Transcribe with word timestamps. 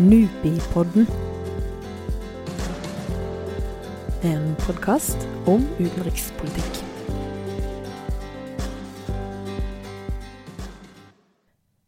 Nupipodden. 0.00 1.06
En 4.22 4.54
podkast 4.64 5.26
om 5.44 5.66
utenrikspolitikk. 5.76 6.78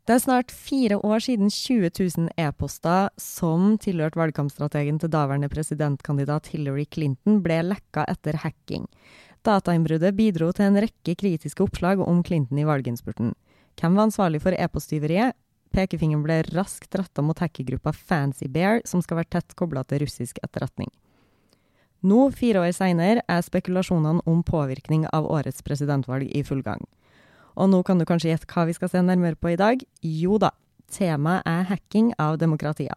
Det 0.04 0.12
er 0.12 0.20
snart 0.20 0.52
fire 0.52 0.98
år 1.00 1.24
siden 1.24 1.48
20 1.48 1.88
000 1.96 2.28
e-poster 2.36 3.08
som 3.16 3.78
tilhørte 3.80 4.20
valgkampstrategen 4.20 4.98
til 5.00 5.08
daværende 5.08 5.48
presidentkandidat 5.48 6.52
Hillary 6.52 6.84
Clinton, 6.84 7.40
ble 7.40 7.62
lekka 7.70 8.04
etter 8.12 8.36
hacking. 8.44 8.84
Datainnbruddet 9.48 10.12
bidro 10.12 10.52
til 10.52 10.68
en 10.68 10.76
rekke 10.84 11.16
kritiske 11.16 11.64
oppslag 11.64 12.04
om 12.04 12.20
Clinton 12.20 12.60
i 12.60 12.68
valginnspurten. 12.68 13.32
Hvem 13.80 13.96
var 13.96 14.10
ansvarlig 14.10 14.44
for 14.44 14.52
e-posttyveriet? 14.52 15.32
Pekefingeren 15.74 16.22
ble 16.22 16.36
raskt 16.52 16.94
retta 16.94 17.22
mot 17.22 17.38
hackergruppa 17.42 17.92
Fancy 17.92 18.46
Bear, 18.48 18.80
som 18.86 19.02
skal 19.02 19.18
være 19.18 19.32
tett 19.36 19.56
kobla 19.58 19.82
til 19.88 20.04
russisk 20.04 20.38
etterretning. 20.46 20.92
Nå, 22.04 22.28
fire 22.36 22.60
år 22.62 22.74
seinere, 22.76 23.24
er 23.26 23.42
spekulasjonene 23.42 24.22
om 24.28 24.42
påvirkning 24.46 25.06
av 25.10 25.26
årets 25.26 25.64
presidentvalg 25.66 26.28
i 26.30 26.44
full 26.46 26.60
gang. 26.62 26.84
Og 27.58 27.70
nå 27.72 27.80
kan 27.86 27.98
du 27.98 28.04
kanskje 28.06 28.30
gjette 28.30 28.50
hva 28.50 28.66
vi 28.68 28.74
skal 28.76 28.90
se 28.92 29.02
nærmere 29.02 29.38
på 29.40 29.54
i 29.54 29.58
dag? 29.58 29.82
Jo 30.04 30.38
da, 30.42 30.52
temaet 30.92 31.46
er 31.48 31.66
hacking 31.70 32.12
av 32.20 32.38
demokratier. 32.42 32.94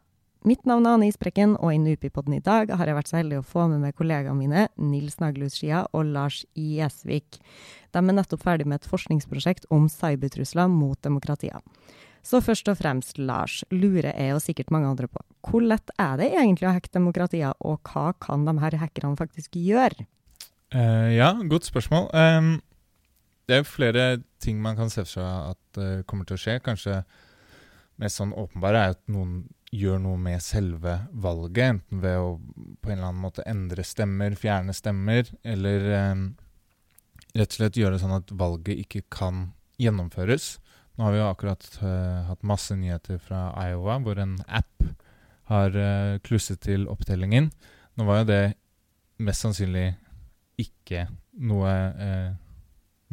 Mitt 0.48 0.68
navn 0.70 0.85
er 0.85 0.96
Ane 0.96 1.07
Isbrekken, 1.09 1.55
og 1.57 1.73
i 1.73 1.80
Nupipodden 1.82 2.35
i 2.38 2.44
dag 2.44 2.70
har 2.70 2.88
jeg 2.88 2.96
vært 2.96 3.09
så 3.09 3.18
heldig 3.18 3.40
å 3.41 3.46
få 3.48 3.66
med 3.71 3.82
meg 3.84 3.96
kollegaene 3.98 4.38
mine 4.38 4.68
Nils 4.80 5.18
Naglhus 5.20 5.57
Skia 5.57 5.82
og 5.98 6.12
Lars 6.13 6.44
Gjesvik. 6.55 7.40
De 7.91 8.04
er 8.04 8.16
nettopp 8.16 8.46
ferdig 8.46 8.68
med 8.70 8.80
et 8.80 8.88
forskningsprosjekt 8.91 9.66
om 9.73 9.90
cybertrusler 9.91 10.70
mot 10.71 10.99
demokratier. 11.04 11.57
Så 12.27 12.41
først 12.44 12.67
og 12.67 12.76
fremst, 12.81 13.20
Lars, 13.22 13.62
lurer 13.71 14.12
jeg 14.12 14.35
og 14.35 14.43
sikkert 14.43 14.71
mange 14.74 14.90
andre 14.91 15.07
på, 15.07 15.21
hvor 15.48 15.63
lett 15.63 15.93
er 15.96 16.18
det 16.20 16.34
egentlig 16.34 16.68
å 16.68 16.74
hacke 16.76 16.91
demokratier, 16.91 17.54
og 17.63 17.79
hva 17.88 18.12
kan 18.20 18.43
de 18.48 18.57
her 18.60 18.76
hackerne 18.82 19.15
faktisk 19.20 19.55
gjøre? 19.55 20.07
Uh, 20.76 21.07
ja, 21.16 21.32
godt 21.48 21.70
spørsmål. 21.70 22.10
Um, 22.12 22.57
det 23.48 23.62
er 23.62 23.70
flere 23.70 24.07
ting 24.43 24.60
man 24.60 24.76
kan 24.76 24.91
se 24.91 25.05
for 25.05 25.13
seg 25.21 25.54
at 25.54 25.79
uh, 25.79 26.04
kommer 26.10 26.27
til 26.27 26.35
å 26.35 26.41
skje. 26.41 26.57
Kanskje 26.66 26.99
mest 28.01 28.20
sånn 28.20 28.35
åpenbare 28.35 28.82
er 28.82 28.98
at 28.98 29.04
noen 29.07 29.46
gjør 29.71 30.04
noe 30.04 30.20
med 30.20 30.44
selve 30.44 30.99
valget, 31.16 31.77
enten 31.77 32.04
ved 32.04 32.20
å 32.20 32.35
på 32.84 32.91
en 32.91 32.98
eller 32.98 33.07
annen 33.07 33.23
måte 33.23 33.48
endre 33.48 33.88
stemmer, 33.88 34.35
fjerne 34.40 34.76
stemmer, 34.76 35.32
eller 35.48 35.88
um, 36.12 36.29
rett 37.38 37.55
og 37.55 37.60
slett 37.62 37.79
gjøre 37.79 37.96
det 37.96 38.04
sånn 38.04 38.20
at 38.20 38.35
valget 38.35 38.84
ikke 38.84 39.05
kan 39.16 39.54
gjennomføres. 39.79 40.57
Nå 40.98 41.05
har 41.05 41.13
vi 41.13 41.20
jo 41.20 41.27
akkurat 41.29 41.65
uh, 41.84 42.26
hatt 42.26 42.45
masse 42.48 42.73
nyheter 42.73 43.20
fra 43.21 43.51
Iowa, 43.67 43.99
hvor 44.01 44.17
en 44.17 44.34
app 44.49 44.81
har 45.51 45.76
uh, 45.77 46.17
klusset 46.26 46.63
til 46.65 46.87
opptellingen. 46.89 47.51
Nå 47.98 48.07
var 48.07 48.23
jo 48.23 48.29
det 48.31 48.41
mest 49.21 49.45
sannsynlig 49.45 49.91
ikke 50.57 51.04
noe 51.45 51.73
uh, 52.01 52.31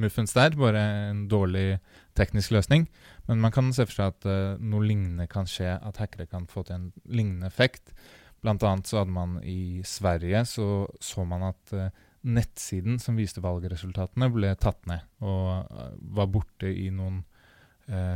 muffens 0.00 0.32
der, 0.32 0.56
bare 0.56 0.80
en 1.10 1.26
dårlig 1.28 1.76
teknisk 2.16 2.54
løsning. 2.56 2.86
Men 3.28 3.44
man 3.44 3.52
kan 3.52 3.68
se 3.76 3.84
for 3.84 3.98
seg 3.98 4.16
at 4.16 4.58
noe 4.64 4.88
lignende 4.88 5.28
kan 5.30 5.46
skje, 5.48 5.76
at 5.76 6.00
hackere 6.00 6.26
kan 6.30 6.48
få 6.50 6.64
til 6.64 6.78
en 6.78 6.88
lignende 7.04 7.52
effekt. 7.52 7.92
Blant 8.40 8.64
annet 8.64 8.88
så 8.88 9.02
hadde 9.02 9.12
man 9.12 9.36
i 9.44 9.84
Sverige 9.86 10.42
så, 10.48 10.66
så 11.00 11.24
man 11.28 11.46
at 11.52 11.76
nettsiden 12.24 12.98
som 13.00 13.20
viste 13.20 13.44
valgresultatene, 13.44 14.32
ble 14.32 14.50
tatt 14.60 14.82
ned 14.90 15.04
og 15.24 16.10
var 16.16 16.32
borte 16.32 16.72
i 16.72 16.88
noen 16.92 17.22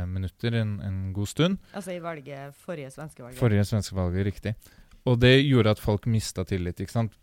minutter, 0.09 0.55
en, 0.61 0.79
en, 0.81 0.97
god 1.13 1.29
stund. 1.29 1.59
Altså 1.77 1.93
i 1.93 1.99
valget, 2.01 2.55
forrige 2.57 2.89
svenske 2.93 3.21
valget? 3.21 3.39
Forrige 3.39 3.67
svenske 3.69 3.95
valget, 3.95 4.25
riktig. 4.25 4.55
Og 5.05 5.19
det 5.21 5.35
gjorde 5.45 5.75
at 5.75 5.83
folk 5.83 6.07
mista 6.09 6.43
tillit. 6.47 6.79
ikke 6.79 6.91
sant? 6.91 7.13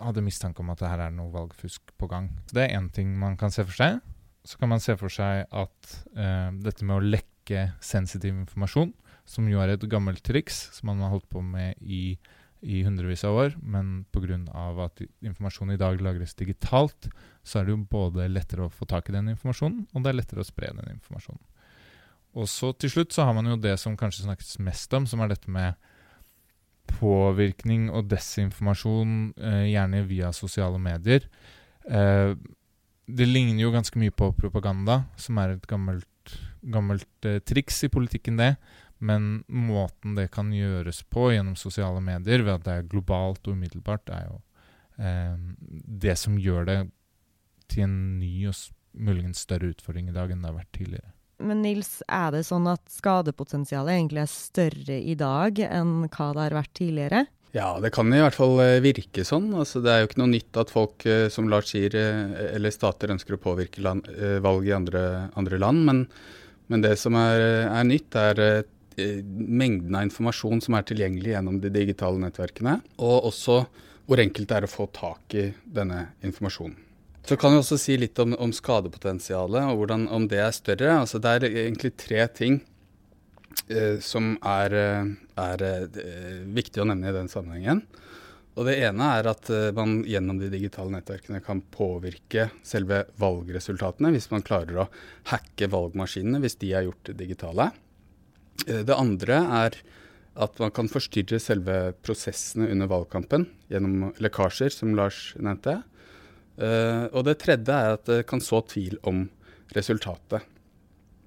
Hadde 0.00 0.22
mistanke 0.22 0.62
om 0.62 0.70
at 0.70 0.80
det 0.80 0.88
her 0.92 1.02
er 1.06 1.12
noe 1.14 1.32
valgfusk 1.34 1.92
på 1.98 2.08
gang. 2.10 2.30
Det 2.52 2.62
er 2.64 2.78
én 2.78 2.88
ting 2.94 3.12
man 3.18 3.36
kan 3.40 3.50
se 3.54 3.66
for 3.66 3.76
seg 3.76 4.00
så 4.44 4.58
kan 4.58 4.72
man 4.72 4.82
se 4.82 4.96
for 4.98 5.12
seg 5.12 5.46
at 5.46 5.94
eh, 6.16 6.50
dette 6.64 6.86
med 6.86 6.96
å 6.96 7.04
lekke 7.04 7.70
sensitiv 7.84 8.32
informasjon, 8.34 8.92
som 9.28 9.48
jo 9.50 9.60
er 9.62 9.74
et 9.74 9.88
gammelt 9.90 10.22
triks 10.26 10.68
som 10.76 10.90
man 10.90 11.02
har 11.04 11.12
holdt 11.12 11.28
på 11.30 11.42
med 11.44 11.78
i, 11.80 12.16
i 12.64 12.80
hundrevis 12.86 13.24
av 13.28 13.36
år, 13.44 13.56
men 13.62 14.04
pga. 14.12 14.40
at 14.86 15.04
informasjon 15.20 15.74
i 15.74 15.80
dag 15.80 16.00
lagres 16.02 16.34
digitalt, 16.34 17.10
så 17.44 17.60
er 17.60 17.68
det 17.68 17.76
jo 17.76 17.84
både 17.90 18.30
lettere 18.30 18.66
å 18.66 18.72
få 18.72 18.88
tak 18.88 19.10
i 19.10 19.16
den 19.16 19.32
informasjonen, 19.34 19.86
og 19.92 20.02
det 20.02 20.12
er 20.12 20.20
lettere 20.22 20.44
å 20.44 20.48
spre 20.48 20.72
den 20.72 20.96
informasjonen. 20.96 21.42
Og 22.38 22.46
så 22.50 22.70
til 22.78 22.92
slutt 22.92 23.14
så 23.14 23.26
har 23.26 23.34
man 23.34 23.48
jo 23.50 23.58
det 23.58 23.74
som 23.82 23.96
kanskje 23.98 24.26
snakkes 24.26 24.58
mest 24.62 24.92
om, 24.94 25.06
som 25.08 25.22
er 25.22 25.32
dette 25.32 25.50
med 25.50 25.74
påvirkning 26.90 27.88
og 27.90 28.08
desinformasjon, 28.10 29.34
eh, 29.38 29.66
gjerne 29.72 30.04
via 30.06 30.32
sosiale 30.34 30.78
medier. 30.82 31.26
Eh, 31.86 32.34
det 33.10 33.26
ligner 33.26 33.64
jo 33.64 33.72
ganske 33.74 33.98
mye 33.98 34.14
på 34.14 34.30
propaganda, 34.38 35.04
som 35.16 35.38
er 35.38 35.56
et 35.56 35.66
gammelt, 35.66 36.36
gammelt 36.62 37.26
eh, 37.26 37.40
triks 37.40 37.82
i 37.84 37.90
politikken, 37.92 38.38
det. 38.38 38.56
Men 39.00 39.44
måten 39.48 40.14
det 40.14 40.30
kan 40.34 40.52
gjøres 40.52 41.02
på 41.08 41.30
gjennom 41.32 41.56
sosiale 41.56 42.02
medier, 42.04 42.44
ved 42.44 42.58
at 42.58 42.66
det 42.66 42.74
er 42.74 42.90
globalt 42.90 43.46
og 43.48 43.56
umiddelbart, 43.56 44.10
er 44.12 44.26
jo 44.28 44.40
eh, 45.00 45.38
det 46.06 46.18
som 46.20 46.38
gjør 46.38 46.68
det 46.68 46.80
til 47.70 47.86
en 47.86 47.96
ny 48.20 48.34
og 48.50 48.54
muligens 48.92 49.46
større 49.46 49.70
utfordring 49.70 50.10
i 50.10 50.14
dag 50.14 50.30
enn 50.30 50.42
det 50.42 50.50
har 50.50 50.58
vært 50.58 50.76
tidligere. 50.76 51.14
Men 51.40 51.62
Nils, 51.64 52.00
er 52.06 52.34
det 52.34 52.44
sånn 52.48 52.68
at 52.70 52.82
skadepotensialet 52.92 53.96
egentlig 53.96 54.24
er 54.24 54.32
større 54.32 54.96
i 55.00 55.16
dag 55.18 55.60
enn 55.66 56.02
hva 56.06 56.32
det 56.36 56.44
har 56.44 56.56
vært 56.60 56.74
tidligere? 56.76 57.26
Ja, 57.56 57.72
det 57.82 57.90
kan 57.94 58.12
i 58.14 58.20
hvert 58.22 58.36
fall 58.36 58.60
eh, 58.62 58.78
virke 58.84 59.24
sånn. 59.26 59.48
Altså, 59.58 59.82
det 59.82 59.90
er 59.90 60.02
jo 60.02 60.10
ikke 60.10 60.20
noe 60.22 60.30
nytt 60.30 60.58
at 60.60 60.70
folk, 60.70 61.06
eh, 61.08 61.26
som 61.34 61.48
Lars 61.50 61.72
sier, 61.72 61.96
eh, 61.98 62.34
eller 62.54 62.74
stater 62.74 63.10
ønsker 63.10 63.34
å 63.34 63.42
påvirke 63.42 63.82
land, 63.82 64.06
valg 64.44 64.68
i 64.68 64.76
andre, 64.76 65.02
andre 65.40 65.58
land. 65.58 65.82
Men, 65.88 66.04
men, 66.70 66.84
det 66.84 66.94
som 67.00 67.18
er, 67.18 67.42
er 67.66 67.88
nytt, 67.88 68.14
er 68.14 68.62
mengden 69.00 69.96
av 69.96 70.06
informasjon 70.06 70.62
som 70.62 70.76
er 70.76 70.86
tilgjengelig 70.86 71.32
gjennom 71.32 71.58
de 71.62 71.72
digitale 71.74 72.22
nettverkene. 72.22 72.78
Og 73.02 73.30
også 73.32 73.64
hvor 74.06 74.22
enkelt 74.22 74.50
det 74.50 74.60
er 74.60 74.66
å 74.66 74.70
få 74.70 74.86
tak 74.94 75.34
i 75.38 75.48
denne 75.64 76.04
informasjonen. 76.26 76.89
Så 77.28 77.36
kan 77.36 77.52
vi 77.52 77.60
også 77.60 77.76
si 77.78 77.96
litt 78.00 78.18
om, 78.22 78.32
om 78.40 78.52
skadepotensialet 78.54 79.68
og 79.70 79.82
hvordan, 79.82 80.08
om 80.08 80.26
det 80.30 80.40
er 80.40 80.54
større. 80.56 80.94
Altså, 81.02 81.20
det 81.22 81.36
er 81.36 81.48
egentlig 81.66 81.92
tre 82.00 82.24
ting 82.32 82.62
Eh, 83.68 83.98
som 83.98 84.38
er, 84.42 84.74
eh, 84.74 85.04
er, 85.36 85.62
eh, 85.62 86.44
viktig 86.46 86.82
å 86.82 86.86
nevne 86.86 87.08
i 87.08 87.12
den 87.12 87.28
sammenhengen. 87.28 87.82
Og 88.56 88.66
Det 88.66 88.76
ene 88.82 89.00
er 89.00 89.26
at 89.30 89.48
man 89.72 90.02
gjennom 90.04 90.38
de 90.38 90.50
digitale 90.50 90.90
nettverkene 90.90 91.42
kan 91.42 91.62
påvirke 91.62 92.50
selve 92.62 93.06
valgresultatene 93.16 94.10
hvis 94.12 94.28
man 94.30 94.42
klarer 94.42 94.76
å 94.76 94.88
hacke 95.30 95.70
valgmaskinene 95.70 96.40
hvis 96.42 96.58
de 96.58 96.72
er 96.74 96.82
gjort 96.82 97.16
digitale. 97.16 97.70
Det 98.66 98.90
andre 98.90 99.38
er 99.62 99.78
at 100.36 100.58
man 100.58 100.70
kan 100.72 100.88
forstyrre 100.88 101.40
selve 101.40 101.94
prosessene 102.02 102.68
under 102.68 102.90
valgkampen 102.90 103.46
gjennom 103.70 104.12
lekkasjer, 104.18 104.68
som 104.68 104.94
Lars 104.94 105.32
nevnte. 105.38 105.84
Og 106.60 107.22
det 107.24 107.38
tredje 107.40 107.72
er 107.72 107.94
at 107.96 108.08
det 108.08 108.22
kan 108.28 108.42
så 108.44 108.60
tvil 108.68 108.98
om 109.08 109.22
resultatet. 109.72 110.44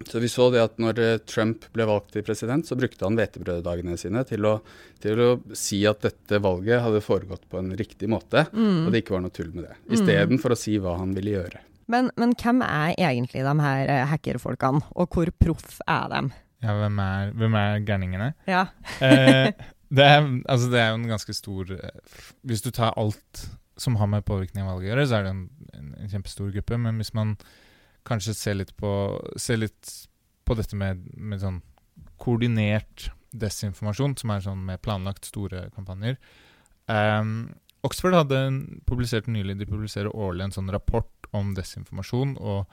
Så 0.07 0.19
vi 0.19 0.29
så 0.29 0.49
det 0.51 0.61
at 0.63 0.79
når 0.81 0.99
eh, 0.99 1.17
Trump 1.29 1.67
ble 1.75 1.85
valgt 1.87 2.13
til 2.15 2.25
president, 2.25 2.67
så 2.67 2.75
brukte 2.79 3.05
han 3.05 3.17
hvetebrøddagene 3.17 3.97
sine 3.99 4.23
til 4.27 4.45
å, 4.49 4.57
til 5.03 5.21
å, 5.21 5.29
si 5.57 5.83
at 5.89 6.03
dette 6.03 6.39
valget 6.43 6.83
hadde 6.83 7.03
foregått 7.03 7.45
på 7.49 7.61
en 7.61 7.71
riktig 7.77 8.09
måte, 8.11 8.45
mm. 8.51 8.85
og 8.85 8.91
det 8.91 9.03
ikke 9.03 9.15
var 9.17 9.25
noe 9.25 9.35
tull 9.35 9.53
med 9.53 9.67
det. 9.69 9.77
Istedenfor 9.95 10.53
mm. 10.53 10.57
å 10.57 10.59
si 10.59 10.75
hva 10.81 10.97
han 10.99 11.13
ville 11.17 11.37
gjøre. 11.37 11.63
Men, 11.91 12.09
men, 12.19 12.35
hvem 12.39 12.63
er 12.65 12.95
egentlig 12.95 13.43
de 13.45 13.55
her 13.63 13.91
eh, 13.91 14.05
hackerfolkene, 14.11 14.83
og 14.95 15.15
hvor 15.15 15.31
proff 15.39 15.79
er 15.87 16.09
de? 16.13 16.23
Ja, 16.63 16.77
hvem 16.79 16.99
er, 17.03 17.33
hvem 17.39 17.57
er 17.59 17.81
gærningene? 17.87 18.29
Ja. 18.49 18.67
eh, 19.03 19.51
det, 19.93 20.05
er, 20.07 20.29
altså 20.49 20.71
det 20.71 20.79
er 20.83 20.93
jo 20.93 21.01
en 21.01 21.11
ganske 21.11 21.35
stor 21.35 21.75
eh, 21.75 22.23
Hvis 22.47 22.63
du 22.63 22.71
tar 22.71 22.95
alt 22.99 23.47
som 23.77 23.97
har 23.97 24.09
med 24.09 24.25
påvirkning 24.25 24.63
av 24.63 24.75
valget 24.75 24.87
å 24.87 24.91
gjøre, 24.91 25.05
så 25.09 25.17
er 25.17 25.25
det 25.25 25.33
en, 25.33 25.43
en, 25.73 25.91
en 26.03 26.11
kjempestor 26.11 26.51
gruppe. 26.53 26.79
Men 26.79 26.99
hvis 27.01 27.13
man 27.17 27.35
kanskje 28.07 28.35
ser 28.37 28.59
litt 28.59 28.73
på, 28.77 28.91
ser 29.39 29.61
litt 29.61 29.91
på 30.43 30.57
dette 30.59 30.77
med, 30.77 31.03
med, 31.15 31.41
sånn 31.41 31.61
koordinert 32.21 33.09
desinformasjon, 33.33 34.17
som 34.19 34.33
er 34.33 34.45
sånn 34.45 34.63
med 34.67 34.81
planlagt 34.83 35.27
store 35.29 35.67
kampanjer. 35.75 36.19
Um, 36.87 37.53
Oxford 37.83 38.15
hadde 38.15 38.39
publisert 38.87 39.29
nylig 39.31 39.55
De 39.61 39.67
publiserer 39.67 40.11
årlig 40.11 40.43
en 40.45 40.55
sånn 40.55 40.71
rapport 40.71 41.27
om 41.35 41.53
desinformasjon 41.55 42.35
og 42.37 42.67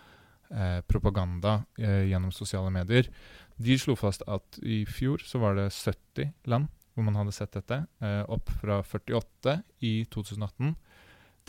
eh, 0.53 0.83
propaganda 0.91 1.63
eh, 1.79 2.11
gjennom 2.11 2.35
sosiale 2.35 2.71
medier. 2.75 3.09
De 3.57 3.79
slo 3.81 3.97
fast 3.99 4.23
at 4.29 4.59
i 4.61 4.83
fjor 4.87 5.23
så 5.25 5.41
var 5.41 5.57
det 5.57 5.71
70 5.73 6.35
land 6.51 6.69
hvor 6.95 7.07
man 7.07 7.17
hadde 7.17 7.33
sett 7.33 7.55
dette, 7.57 7.85
eh, 8.05 8.23
opp 8.29 8.51
fra 8.61 8.81
48 8.85 9.57
i 9.87 9.95
2018. 10.13 10.75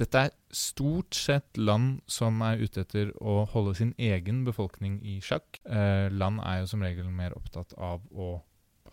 Dette 0.02 0.22
er 0.26 0.32
stort 0.56 1.14
sett 1.14 1.60
land 1.60 2.00
som 2.10 2.42
er 2.46 2.62
ute 2.62 2.82
etter 2.82 3.12
å 3.22 3.44
holde 3.52 3.76
sin 3.78 3.92
egen 4.02 4.42
befolkning 4.48 4.98
i 5.06 5.20
sjakk. 5.22 5.60
Eh, 5.70 6.08
land 6.10 6.42
er 6.42 6.62
jo 6.62 6.72
som 6.72 6.86
regel 6.86 7.12
mer 7.14 7.36
opptatt 7.38 7.76
av 7.78 8.02
å 8.10 8.40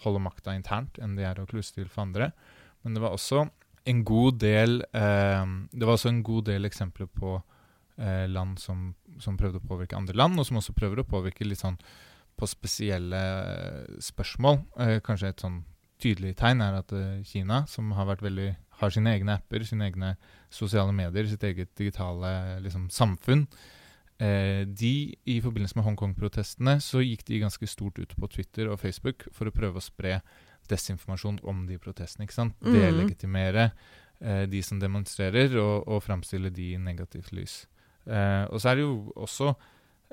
holde 0.04 0.20
makta 0.22 0.54
internt 0.54 1.00
enn 1.02 1.16
de 1.16 1.24
er 1.26 1.40
å 1.40 1.46
kluse 1.48 1.74
til 1.74 1.88
for 1.88 2.04
andre. 2.04 2.32
Men 2.84 2.94
det 2.94 3.02
var 3.02 3.16
også 3.16 3.46
en 3.88 4.02
god 4.04 4.36
del 4.42 4.82
eh, 4.92 5.46
Det 5.72 5.86
var 5.86 5.96
også 5.96 6.10
en 6.12 6.22
god 6.26 6.48
del 6.50 6.68
eksempler 6.68 7.08
på 7.08 7.38
eh, 7.96 8.26
land 8.28 8.60
som, 8.60 8.92
som, 9.18 9.38
prøvde 9.40 9.62
å 9.62 9.68
påvirke 9.70 9.96
andre 9.96 10.16
land, 10.18 10.38
og 10.38 10.46
som 10.46 10.60
også 10.60 10.76
prøver 10.76 11.02
å 11.02 11.08
påvirke 11.08 11.46
litt 11.46 11.62
sånn 11.62 11.78
på 12.38 12.46
spesielle 12.46 13.20
spørsmål. 14.04 14.60
Eh, 14.84 14.98
kanskje 15.04 15.32
et 15.32 15.42
sånn 15.42 15.62
tydelig 16.02 16.36
tegn 16.38 16.62
er 16.62 16.78
at 16.82 16.92
eh, 16.94 17.22
Kina, 17.26 17.64
som 17.70 17.90
har, 17.96 18.06
vært 18.12 18.24
veldig, 18.26 18.52
har, 18.78 18.92
sine 18.94 19.14
egne 19.16 19.38
apper, 19.38 19.64
sine 19.66 19.88
egne 19.88 20.14
sosiale 20.54 20.94
medier, 20.94 21.28
sitt 21.28 21.44
eget 21.46 21.70
digitale 21.78 22.58
liksom, 22.64 22.88
samfunn, 22.94 23.46
eh, 24.22 24.64
de 24.66 24.92
i 25.28 25.38
forbindelse 25.44 25.78
med 25.78 25.86
Hongkong-protestene 25.88 26.78
så 26.84 27.02
gikk 27.04 27.26
de 27.28 27.42
ganske 27.44 27.70
stort 27.70 27.98
ut 27.98 28.14
på 28.18 28.30
Twitter 28.34 28.70
og 28.70 28.80
Facebook 28.82 29.26
for 29.34 29.50
å 29.50 29.54
prøve 29.54 29.80
å 29.80 29.84
spre 29.84 30.20
desinformasjon 30.68 31.40
om 31.48 31.64
de 31.68 31.78
protestene. 31.80 32.26
ikke 32.26 32.38
sant? 32.38 32.56
Mm. 32.62 32.76
Delegitimere 32.76 33.70
eh, 34.20 34.44
de 34.50 34.62
som 34.62 34.80
demonstrerer, 34.80 35.56
og, 35.58 35.88
og 35.88 36.04
framstille 36.04 36.52
de 36.54 36.72
i 36.74 36.80
negativt 36.82 37.32
lys. 37.36 37.62
Eh, 38.08 38.44
og 38.48 38.60
så 38.60 38.72
er 38.72 38.78
det 38.78 38.86
jo 38.86 39.12
også 39.16 39.52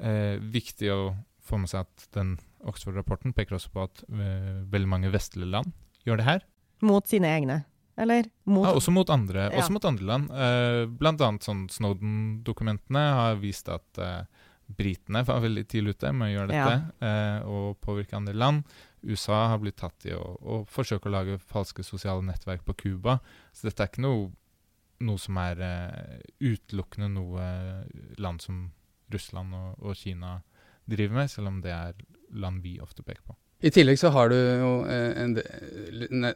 eh, 0.02 0.36
viktig 0.42 0.92
å 0.94 1.00
få 1.46 1.60
med 1.62 1.72
seg 1.72 1.86
at 1.86 2.08
den 2.16 2.36
Oxford-rapporten 2.66 3.36
peker 3.38 3.58
også 3.58 3.70
på 3.74 3.84
at 3.86 4.04
uh, 4.10 4.64
veldig 4.72 4.90
mange 4.90 5.12
vestlige 5.14 5.52
land 5.54 5.70
gjør 6.08 6.18
det 6.18 6.26
her. 6.26 6.46
Mot 6.86 7.06
sine 7.06 7.30
egne, 7.30 7.60
eller? 7.96 8.28
Mot 8.50 8.68
ja, 8.68 8.74
også 8.76 8.94
mot 8.94 9.10
andre, 9.14 9.48
ja. 9.48 9.60
også 9.60 9.76
mot 9.76 9.86
andre 9.88 10.08
land. 10.10 10.32
Uh, 10.34 10.84
blant 11.00 11.22
annet 11.24 11.46
sånn 11.48 11.66
Snowden-dokumentene 11.72 13.06
har 13.20 13.40
vist 13.42 13.70
at 13.72 14.02
uh, 14.02 14.26
britene 14.66 15.22
var 15.28 15.44
veldig 15.44 15.66
tidlig 15.72 15.96
ute 15.96 16.12
med 16.16 16.28
å 16.28 16.34
gjøre 16.34 16.50
dette, 16.50 16.78
ja. 17.06 17.42
og 17.46 17.76
påvirke 17.86 18.18
andre 18.18 18.34
land. 18.34 18.64
USA 19.06 19.44
har 19.52 19.60
blitt 19.62 19.78
tatt 19.78 20.08
i 20.10 20.16
å, 20.18 20.24
å 20.42 20.64
forsøke 20.66 21.06
å 21.06 21.14
lage 21.14 21.38
falske 21.38 21.86
sosiale 21.86 22.26
nettverk 22.26 22.66
på 22.66 22.74
Cuba. 22.82 23.20
Så 23.54 23.70
dette 23.70 23.86
er 23.86 23.92
ikke 23.92 24.02
noe, 24.08 24.32
noe 25.06 25.22
som 25.22 25.38
er 25.38 25.62
utelukkende 26.42 27.12
noe 27.14 27.46
land 28.18 28.42
som 28.42 28.64
Russland 29.14 29.54
og, 29.54 29.78
og 29.86 30.02
Kina 30.02 30.40
driver 30.90 31.22
med, 31.22 31.32
selv 31.32 31.54
om 31.54 31.62
det 31.62 31.74
er 31.78 32.02
land 32.34 32.66
vi 32.66 32.80
ofte 32.82 33.06
peker 33.06 33.22
på. 33.30 33.38
I 33.64 33.72
tillegg 33.72 34.00
så 34.02 34.12
har 34.14 34.32
du 34.32 34.36
jo 34.36 34.72
eh, 34.92 35.12
en, 35.24 35.36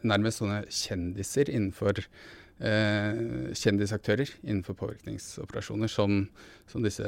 nærmest 0.02 0.40
sånne 0.40 0.62
kjendiser 0.72 1.50
innenfor 1.52 2.00
eh, 2.00 3.20
Kjendisaktører 3.56 4.30
innenfor 4.40 4.76
påvirkningsoperasjoner, 4.80 5.90
som, 5.92 6.22
som 6.70 6.84
disse 6.84 7.06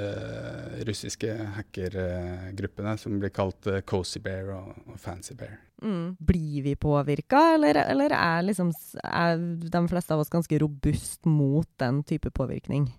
russiske 0.88 1.32
hackergruppene 1.56 2.96
som 3.00 3.18
blir 3.22 3.32
kalt 3.34 3.68
uh, 3.70 3.80
Cozy 3.88 4.20
Bear 4.24 4.52
og, 4.56 4.72
og 4.86 5.00
Fancy 5.00 5.36
Bear. 5.38 5.56
Mm. 5.82 6.14
Blir 6.20 6.62
vi 6.68 6.76
påvirka, 6.76 7.40
eller, 7.56 7.80
eller 7.82 8.14
er, 8.14 8.44
liksom, 8.46 8.70
er 9.02 9.40
de 9.72 9.82
fleste 9.90 10.14
av 10.14 10.22
oss 10.22 10.32
ganske 10.32 10.60
robust 10.62 11.26
mot 11.26 11.68
den 11.82 12.02
type 12.08 12.30
påvirkning? 12.30 12.90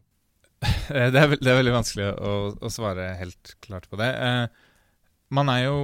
Eh, 0.94 1.10
det, 1.12 1.20
er, 1.20 1.32
det, 1.40 1.48
er, 1.48 1.58
veldig 1.58 1.74
vanskelig 1.76 2.06
å, 2.12 2.34
å, 2.60 2.70
svare 2.72 3.14
helt 3.20 3.54
klart 3.64 3.86
på 3.92 3.98
det. 4.00 4.10
Eh, 4.20 4.46
man 5.36 5.50
er 5.52 5.66
jo 5.66 5.78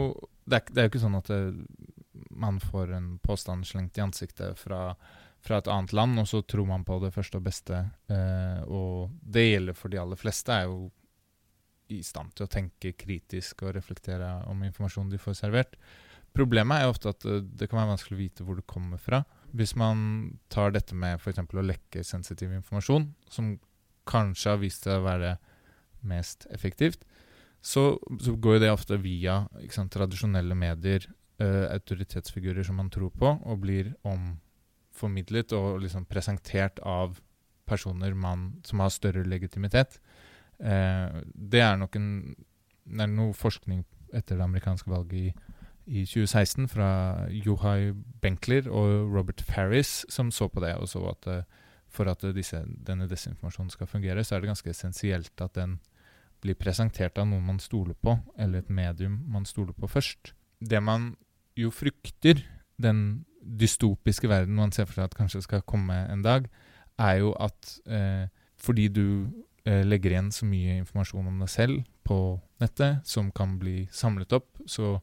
det 0.49 0.59
er, 0.59 0.69
det 0.73 0.81
er, 0.81 0.87
jo 0.87 0.93
ikke 0.93 1.05
sånn 1.05 1.19
at 1.19 1.31
det, 1.31 1.39
eh, 1.39 1.95
man 2.39 2.59
får 2.61 2.93
en 2.95 3.09
påstand 3.23 3.67
slengt 3.67 3.97
i 3.97 4.03
ansiktet 4.03 4.57
fra, 4.59 4.93
fra, 5.43 5.59
et 5.59 5.69
annet 5.71 5.93
land, 5.95 6.19
og 6.21 6.27
så 6.29 6.41
tror 6.41 6.67
man 6.69 6.85
på 6.87 6.99
det 7.03 7.13
første 7.15 7.39
og 7.39 7.45
beste. 7.47 7.81
Eh, 8.11 8.61
og 8.67 9.13
det 9.21 9.45
gjelder 9.47 9.77
for 9.77 9.93
de 9.93 10.01
aller 10.01 10.19
fleste, 10.19 10.55
er 10.55 10.69
jo 10.69 10.89
i 11.89 12.03
stand 12.05 12.35
til 12.37 12.45
å 12.45 12.51
tenke 12.51 12.93
kritisk 12.97 13.63
og 13.65 13.73
reflektere 13.77 14.27
om 14.49 14.61
informasjonen 14.67 15.09
de 15.13 15.21
får 15.21 15.39
servert. 15.41 15.77
Problemet 16.37 16.83
er 16.83 16.91
ofte 16.91 17.13
at 17.13 17.25
eh, 17.25 17.41
det 17.41 17.69
kan 17.69 17.81
være 17.81 17.93
vanskelig 17.95 18.17
å 18.17 18.23
vite 18.23 18.45
hvor 18.47 18.59
det 18.59 18.67
kommer 18.69 19.01
fra. 19.01 19.23
Hvis 19.57 19.75
man 19.79 20.35
tar 20.53 20.75
dette 20.75 20.97
med 20.97 21.17
f.eks. 21.17 21.41
å 21.41 21.65
lekke 21.65 22.05
sensitiv 22.05 22.53
informasjon, 22.53 23.09
som 23.31 23.55
kanskje 24.09 24.53
har 24.53 24.61
vist 24.61 24.85
seg 24.85 24.99
å 24.99 25.07
være 25.07 25.37
mest 26.09 26.45
effektivt, 26.53 27.03
så, 27.61 27.99
så 28.21 28.35
går 28.35 28.57
jo 28.57 28.63
det 28.63 28.71
ofte 28.71 28.99
via 29.01 29.41
sant, 29.73 29.91
tradisjonelle 29.91 30.55
medier, 30.55 31.05
uh, 31.41 31.67
autoritetsfigurer 31.73 32.63
som 32.63 32.79
man 32.79 32.91
tror 32.93 33.11
på, 33.11 33.33
og 33.43 33.61
blir 33.63 33.91
omformidlet 34.07 35.55
og 35.57 35.81
liksom 35.83 36.07
presentert 36.09 36.79
av 36.87 37.19
personer 37.69 38.15
man, 38.17 38.53
som 38.65 38.81
har 38.83 38.93
større 38.93 39.25
legitimitet. 39.27 39.99
Uh, 40.59 41.21
det 41.35 41.63
er 41.65 41.79
nok 41.79 41.99
en, 41.99 42.09
det 42.87 43.05
er 43.05 43.11
noe 43.11 43.35
forskning 43.37 43.83
etter 44.15 44.39
det 44.39 44.47
amerikanske 44.47 44.89
valget 44.89 45.19
i, 45.19 45.55
i 45.99 46.05
2016 46.07 46.69
fra 46.71 46.89
Johai 47.33 47.91
Benkler 48.23 48.69
og 48.71 49.11
Robert 49.11 49.43
Farris 49.45 50.03
som 50.09 50.31
så 50.31 50.47
på 50.49 50.63
det, 50.63 50.77
og 50.79 50.89
så 50.89 51.03
at 51.11 51.29
uh, 51.29 51.65
for 51.89 52.05
at 52.05 52.21
disse, 52.35 52.59
denne 52.85 53.07
desinformasjonen 53.09 53.71
skal 53.73 53.89
fungere, 53.89 54.23
så 54.23 54.35
er 54.35 54.43
det 54.43 54.51
ganske 54.51 54.69
essensielt 54.69 55.41
at 55.41 55.55
den 55.57 55.79
blir 56.43 56.57
presentert 56.59 57.17
av 57.19 57.27
noen 57.29 57.45
man 57.45 57.59
stoler 57.61 57.95
på, 57.99 58.15
eller 58.39 58.63
et 58.63 58.71
medium 58.71 59.19
man 59.31 59.47
stoler 59.47 59.75
på 59.75 59.89
først. 59.91 60.33
Det 60.59 60.81
man 60.83 61.13
jo 61.59 61.71
frykter, 61.73 62.43
den 62.79 63.25
dystopiske 63.39 64.29
verden 64.29 64.55
man 64.59 64.73
ser 64.75 64.87
for 64.87 64.99
seg 64.99 65.09
at 65.09 65.17
kanskje 65.17 65.43
skal 65.43 65.65
komme 65.67 65.95
en 66.11 66.23
dag, 66.23 66.47
er 66.99 67.21
jo 67.21 67.33
at 67.39 67.75
eh, 67.87 68.27
fordi 68.59 68.87
du 68.91 69.05
eh, 69.65 69.83
legger 69.87 70.15
igjen 70.15 70.33
så 70.35 70.47
mye 70.47 70.79
informasjon 70.81 71.27
om 71.31 71.43
deg 71.43 71.51
selv 71.51 71.83
på 72.07 72.39
nettet, 72.59 73.05
som 73.07 73.31
kan 73.35 73.57
bli 73.59 73.85
samlet 73.91 74.35
opp, 74.35 74.51
så 74.67 74.97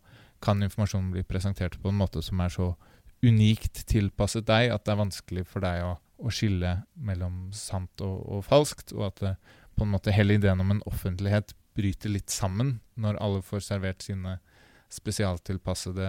kan 0.45 0.61
informasjonen 0.65 1.15
bli 1.15 1.25
presentert 1.25 1.79
på 1.81 1.93
en 1.93 2.01
måte 2.01 2.21
som 2.25 2.41
er 2.45 2.53
så 2.53 2.75
unikt 3.25 3.87
tilpasset 3.89 4.45
deg 4.49 4.71
at 4.75 4.85
det 4.85 4.93
er 4.93 5.01
vanskelig 5.01 5.47
for 5.49 5.65
deg 5.65 5.87
å 5.87 5.95
å 6.17 6.33
skille 6.33 6.73
mellom 6.95 7.51
sant 7.57 8.03
og, 8.05 8.21
og 8.25 8.45
falskt, 8.47 8.95
og 8.97 9.11
at 9.11 9.23
det, 9.23 9.33
på 9.77 9.85
en 9.85 9.93
måte 9.93 10.15
hele 10.15 10.39
ideen 10.39 10.61
om 10.63 10.73
en 10.75 10.83
offentlighet 10.89 11.55
bryter 11.77 12.13
litt 12.13 12.33
sammen 12.33 12.79
når 12.97 13.21
alle 13.23 13.43
får 13.45 13.67
servert 13.67 14.05
sine 14.05 14.39
spesialtilpassede 14.93 16.09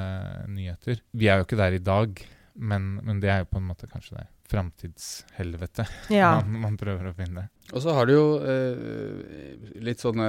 nyheter. 0.54 1.02
Vi 1.12 1.28
er 1.28 1.40
jo 1.40 1.48
ikke 1.48 1.60
der 1.60 1.76
i 1.76 1.84
dag, 1.84 2.22
men, 2.54 2.98
men 3.04 3.22
det 3.22 3.32
er 3.34 3.44
jo 3.44 3.52
på 3.52 3.62
en 3.62 3.70
måte 3.70 3.90
kanskje 3.92 4.20
det 4.20 4.28
framtidshelvete 4.48 5.84
ja. 6.14 6.38
man, 6.40 6.60
man, 6.64 6.78
prøver 6.80 7.10
å 7.10 7.16
finne. 7.18 7.50
Og 7.74 7.84
så 7.84 7.92
har 7.98 8.08
du 8.08 8.14
jo 8.14 8.28
eh, 8.40 9.72
litt 9.84 10.00
sånne 10.00 10.28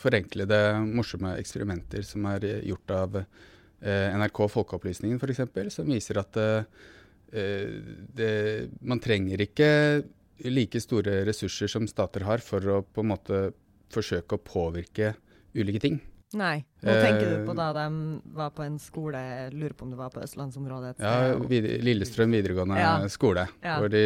forenklede, 0.00 0.58
morsomme 0.90 1.36
eksperimenter 1.38 2.02
som 2.06 2.26
er 2.32 2.48
gjort 2.66 2.96
av 2.96 3.20
eh, 3.20 4.16
NRK 4.18 4.42
Folkeopplysningen 4.56 5.22
f.eks., 5.22 5.76
som 5.76 5.86
viser 5.86 6.18
at 6.24 6.40
eh, 6.40 6.88
Eh, 7.32 7.78
det, 8.14 8.32
man 8.82 8.98
trenger 9.02 9.44
ikke 9.44 9.68
like 10.48 10.80
store 10.80 11.20
ressurser 11.28 11.70
som 11.70 11.88
stater 11.90 12.24
har 12.28 12.44
for 12.44 12.72
å 12.72 12.80
på 12.86 13.04
en 13.04 13.12
måte 13.12 13.42
forsøke 13.90 14.38
å 14.38 14.44
påvirke 14.44 15.14
ulike 15.56 15.82
ting. 15.82 16.00
Nei. 16.38 16.60
Nå 16.86 16.92
tenker 17.02 17.26
du 17.26 17.40
på 17.48 17.54
da 17.58 17.72
de 17.74 17.84
var 18.38 18.52
på 18.54 18.62
en 18.62 18.76
skole, 18.78 19.18
jeg 19.18 19.54
lurer 19.56 19.72
på 19.74 19.82
om 19.82 19.90
det 19.90 19.98
var 19.98 20.12
på 20.14 20.22
østlandsområdet? 20.22 20.92
Ja, 21.02 21.34
vid 21.50 21.66
Lillestrøm 21.82 22.30
videregående 22.36 22.78
ja. 22.78 22.92
skole. 23.10 23.48
Ja. 23.64 23.80
Hvor 23.82 23.90
de 23.90 24.04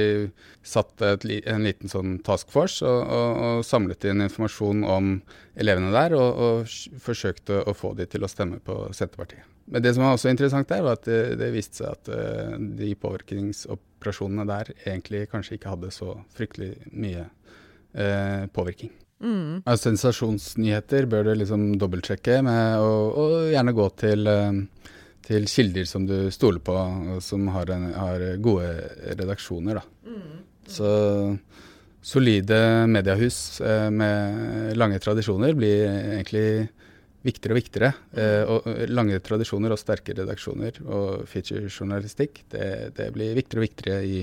satte 0.64 1.12
en 1.20 1.66
liten 1.68 1.92
sånn 1.92 2.16
task 2.24 2.48
force 2.54 2.80
og, 2.88 3.02
og, 3.04 3.42
og, 3.44 3.64
samlet 3.68 4.08
inn 4.08 4.24
informasjon 4.24 4.86
om 4.88 5.18
elevene 5.60 5.92
der, 5.92 6.16
og, 6.16 6.40
og 6.46 7.00
forsøkte 7.04 7.60
å 7.68 7.76
få 7.76 7.92
de 7.98 8.08
til 8.08 8.24
å 8.24 8.32
stemme 8.32 8.62
på 8.64 8.86
Senterpartiet. 8.96 9.44
Men 9.68 9.84
det 9.84 9.94
som 9.96 10.04
var 10.04 10.16
også 10.16 10.32
interessant 10.32 10.68
der, 10.72 10.82
var 10.84 10.96
at 10.96 11.06
det, 11.08 11.20
det 11.40 11.52
viste 11.52 11.82
seg 11.82 11.92
at 11.92 12.08
de 12.08 12.88
de 12.96 13.76
påvirkningsoperasjonene 14.04 14.44
der 14.46 14.72
egentlig 14.86 15.28
kanskje 15.30 15.56
ikke 15.56 15.72
hadde 15.72 15.90
så 15.92 16.14
fryktelig 16.34 16.74
mye 16.92 17.24
eh, 17.94 18.46
påvirkning. 18.52 18.92
Mm. 19.20 19.62
Altså, 19.64 19.90
sensasjonsnyheter 19.90 21.06
bør 21.06 21.24
du 21.24 21.34
liksom 21.38 21.78
dobbeltsjekke 21.78 22.42
med, 22.42 22.78
og, 22.80 23.16
og, 23.16 23.34
gjerne 23.52 23.72
gå 23.72 23.88
til, 23.96 24.26
uh, 24.28 24.88
til, 25.24 25.46
kilder 25.48 25.84
som 25.88 26.06
du 26.06 26.30
stoler 26.30 26.60
på, 26.60 26.74
og 26.74 27.22
som 27.22 27.48
har, 27.48 27.70
en, 27.70 27.92
har 27.94 28.24
gode 28.42 28.68
redaksjoner. 29.16 29.80
Da. 29.80 30.10
Mm. 30.10 30.42
Så 30.68 30.90
solide 32.04 32.86
mediehus 32.90 33.60
med 33.92 34.74
lange 34.76 34.98
tradisjoner 35.00 35.54
blir 35.56 35.86
egentlig 36.18 36.68
viktigere 37.24 37.54
og 37.54 37.60
viktigere. 37.60 37.92
Eh, 38.12 38.42
og 38.50 38.66
lange 38.92 39.20
tradisjoner 39.24 39.74
og 39.74 39.80
sterke 39.80 40.16
redaksjoner 40.16 40.82
og 40.84 41.24
featurejournalistikk, 41.30 42.44
det, 42.52 42.68
det 42.98 43.08
blir 43.14 43.36
viktigere 43.38 43.62
og 43.62 43.68
viktigere 43.68 44.04
i, 44.04 44.20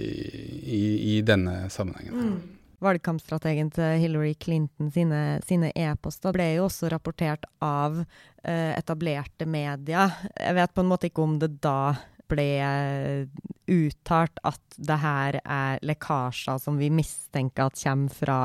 i, 0.00 0.82
i 1.16 1.20
denne 1.26 1.62
sammenhengen. 1.72 2.16
Mm. 2.16 2.40
Valgkampstrategen 2.80 3.68
til 3.76 3.98
Hillary 4.00 4.32
Clinton 4.40 4.88
sine 4.88 5.68
e-poster 5.76 6.32
ble 6.32 6.46
jo 6.54 6.64
også 6.70 6.88
rapportert 6.88 7.44
av 7.60 7.98
eh, 8.00 8.72
etablerte 8.72 9.44
medier. 9.44 10.14
Jeg 10.32 10.56
vet 10.56 10.72
på 10.72 10.84
en 10.84 10.88
måte 10.88 11.10
ikke 11.10 11.26
om 11.26 11.36
det 11.42 11.58
da 11.60 11.92
ble 12.30 12.46
uttalt 13.70 14.38
at 14.46 14.78
det 14.78 14.98
her 15.02 15.40
er 15.42 15.80
lekkasjer 15.84 16.60
som 16.62 16.78
vi 16.80 16.88
mistenker 16.94 17.68
at 17.68 17.80
kommer 17.82 18.14
fra 18.14 18.38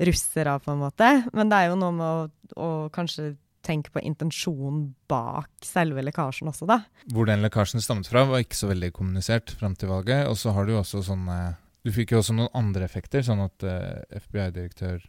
russere, 0.00 0.56
på 0.64 0.72
en 0.72 0.82
måte. 0.82 1.08
Men 1.36 1.52
det 1.52 1.58
er 1.60 1.70
jo 1.70 1.78
noe 1.80 1.94
med 1.96 2.08
å, 2.08 2.26
å 2.56 2.70
kanskje 2.94 3.34
tenke 3.66 3.92
på 3.92 4.02
intensjonen 4.04 4.86
bak 5.10 5.50
selve 5.66 6.02
lekkasjen 6.06 6.48
også, 6.50 6.68
da. 6.68 6.80
Hvor 7.12 7.28
den 7.28 7.44
lekkasjen 7.44 7.82
stammet 7.84 8.08
fra, 8.08 8.24
var 8.28 8.42
ikke 8.44 8.58
så 8.58 8.70
veldig 8.70 8.92
kommunisert 8.96 9.52
fram 9.60 9.76
til 9.78 9.92
valget. 9.92 10.26
Og 10.30 10.38
så 10.40 10.54
har 10.56 10.68
du 10.68 10.76
også 10.78 11.04
sånne 11.06 11.40
Du 11.80 11.88
fikk 11.96 12.10
jo 12.12 12.18
også 12.20 12.34
noen 12.36 12.52
andre 12.52 12.84
effekter, 12.84 13.22
sånn 13.24 13.40
at 13.40 13.64
uh, 13.64 14.02
FBI-direktør 14.12 15.00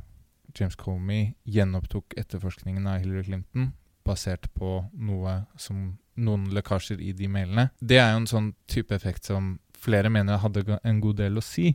James 0.55 0.77
Comey 0.79 1.33
gjenopptok 1.43 2.15
etterforskningen 2.19 2.87
av 2.87 3.01
Hillary 3.03 3.25
Clinton 3.27 3.73
basert 4.07 4.47
på 4.55 4.77
noe 4.95 5.33
som 5.59 5.97
noen 6.15 6.47
lekkasjer 6.55 7.01
i 7.03 7.11
de 7.15 7.27
mailene. 7.31 7.69
Det 7.79 7.99
er 7.99 8.13
jo 8.13 8.21
en 8.21 8.29
sånn 8.31 8.49
type 8.71 8.95
effekt 8.95 9.27
som 9.27 9.57
flere 9.81 10.11
mener 10.13 10.41
hadde 10.41 10.79
en 10.79 11.01
god 11.03 11.19
del 11.21 11.39
å 11.39 11.43
si, 11.43 11.73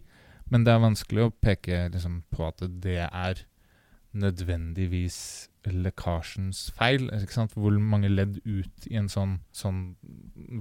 men 0.53 0.65
det 0.67 0.73
er 0.73 0.83
vanskelig 0.85 1.27
å 1.27 1.35
peke 1.43 1.87
liksom, 1.93 2.23
på 2.31 2.47
at 2.47 2.63
det 2.83 3.03
er 3.07 3.45
nødvendigvis 4.17 5.19
lekkasjens 5.67 6.71
feil. 6.77 7.09
Hvor 7.55 7.79
mange 7.83 8.11
ledd 8.11 8.39
ut 8.45 8.87
i 8.89 8.99
en 9.01 9.09
sånn, 9.11 9.39
sånn, 9.57 9.97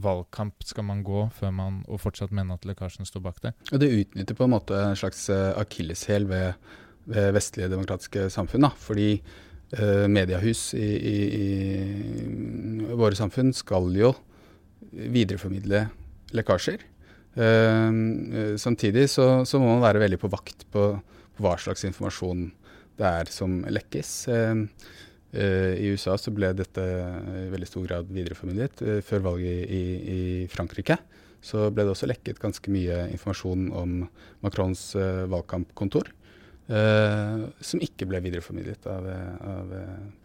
valgkamp 0.02 0.66
skal 0.66 0.88
man 0.88 1.04
gå 1.06 1.28
før 1.36 1.54
man 1.56 1.82
og 1.86 2.02
fortsatt 2.04 2.34
mene 2.36 2.58
at 2.58 2.66
lekkasjen 2.68 3.08
står 3.08 3.24
bak 3.26 3.42
det? 3.44 3.54
Og 3.72 3.82
Det 3.84 3.92
utnytter 4.02 4.38
på 4.38 4.48
en 4.48 4.56
måte 4.56 4.80
en 4.82 4.98
slags 4.98 5.28
eh, 5.30 5.52
akilleshæl 5.62 6.28
ved, 6.30 6.72
ved, 7.06 7.34
vestlige 7.38 7.70
demokratiske 7.74 8.30
samfunn. 8.34 8.66
Da. 8.68 8.72
Fordi 8.82 9.12
eh, 9.20 10.08
mediehus 10.10 10.72
i, 10.78 10.90
i, 10.98 11.18
i, 11.44 12.90
våre 12.96 13.16
samfunn 13.18 13.54
skal 13.56 13.94
jo 13.96 14.16
videreformidle 14.92 15.88
lekkasjer. 16.36 16.82
Uh, 17.36 18.56
samtidig 18.56 19.10
så, 19.12 19.44
så, 19.44 19.60
må 19.60 19.74
man 19.74 19.84
være 19.84 20.00
veldig 20.06 20.20
på 20.22 20.32
vakt 20.32 20.64
på, 20.72 20.86
på, 21.36 21.44
hva 21.44 21.58
slags 21.60 21.84
informasjon 21.88 22.48
det 22.96 23.10
er 23.10 23.32
som 23.32 23.58
lekkes. 23.68 24.12
Uh, 24.32 24.64
uh, 25.36 25.74
I 25.76 25.92
USA 25.92 26.16
så 26.20 26.32
ble 26.36 26.54
dette 26.56 26.86
i 26.86 27.50
veldig 27.52 27.70
stor 27.70 27.90
grad 27.90 28.12
videreformidlet. 28.16 28.86
før 29.04 29.28
valget 29.32 29.68
i, 29.68 29.84
i, 30.16 30.22
Frankrike 30.52 31.00
så 31.46 31.68
ble 31.70 31.84
det 31.84 31.92
også 31.94 32.08
lekket 32.10 32.40
ganske 32.42 32.72
mye 32.74 33.04
informasjon 33.14 33.68
om 33.78 34.00
Macrons 34.42 34.96
valgkampkontor. 35.30 36.08
som 36.66 37.84
ikke 37.86 38.08
ble 38.10 38.24
videreformidlet 38.26 38.88
av, 38.90 39.06
av 39.46 39.76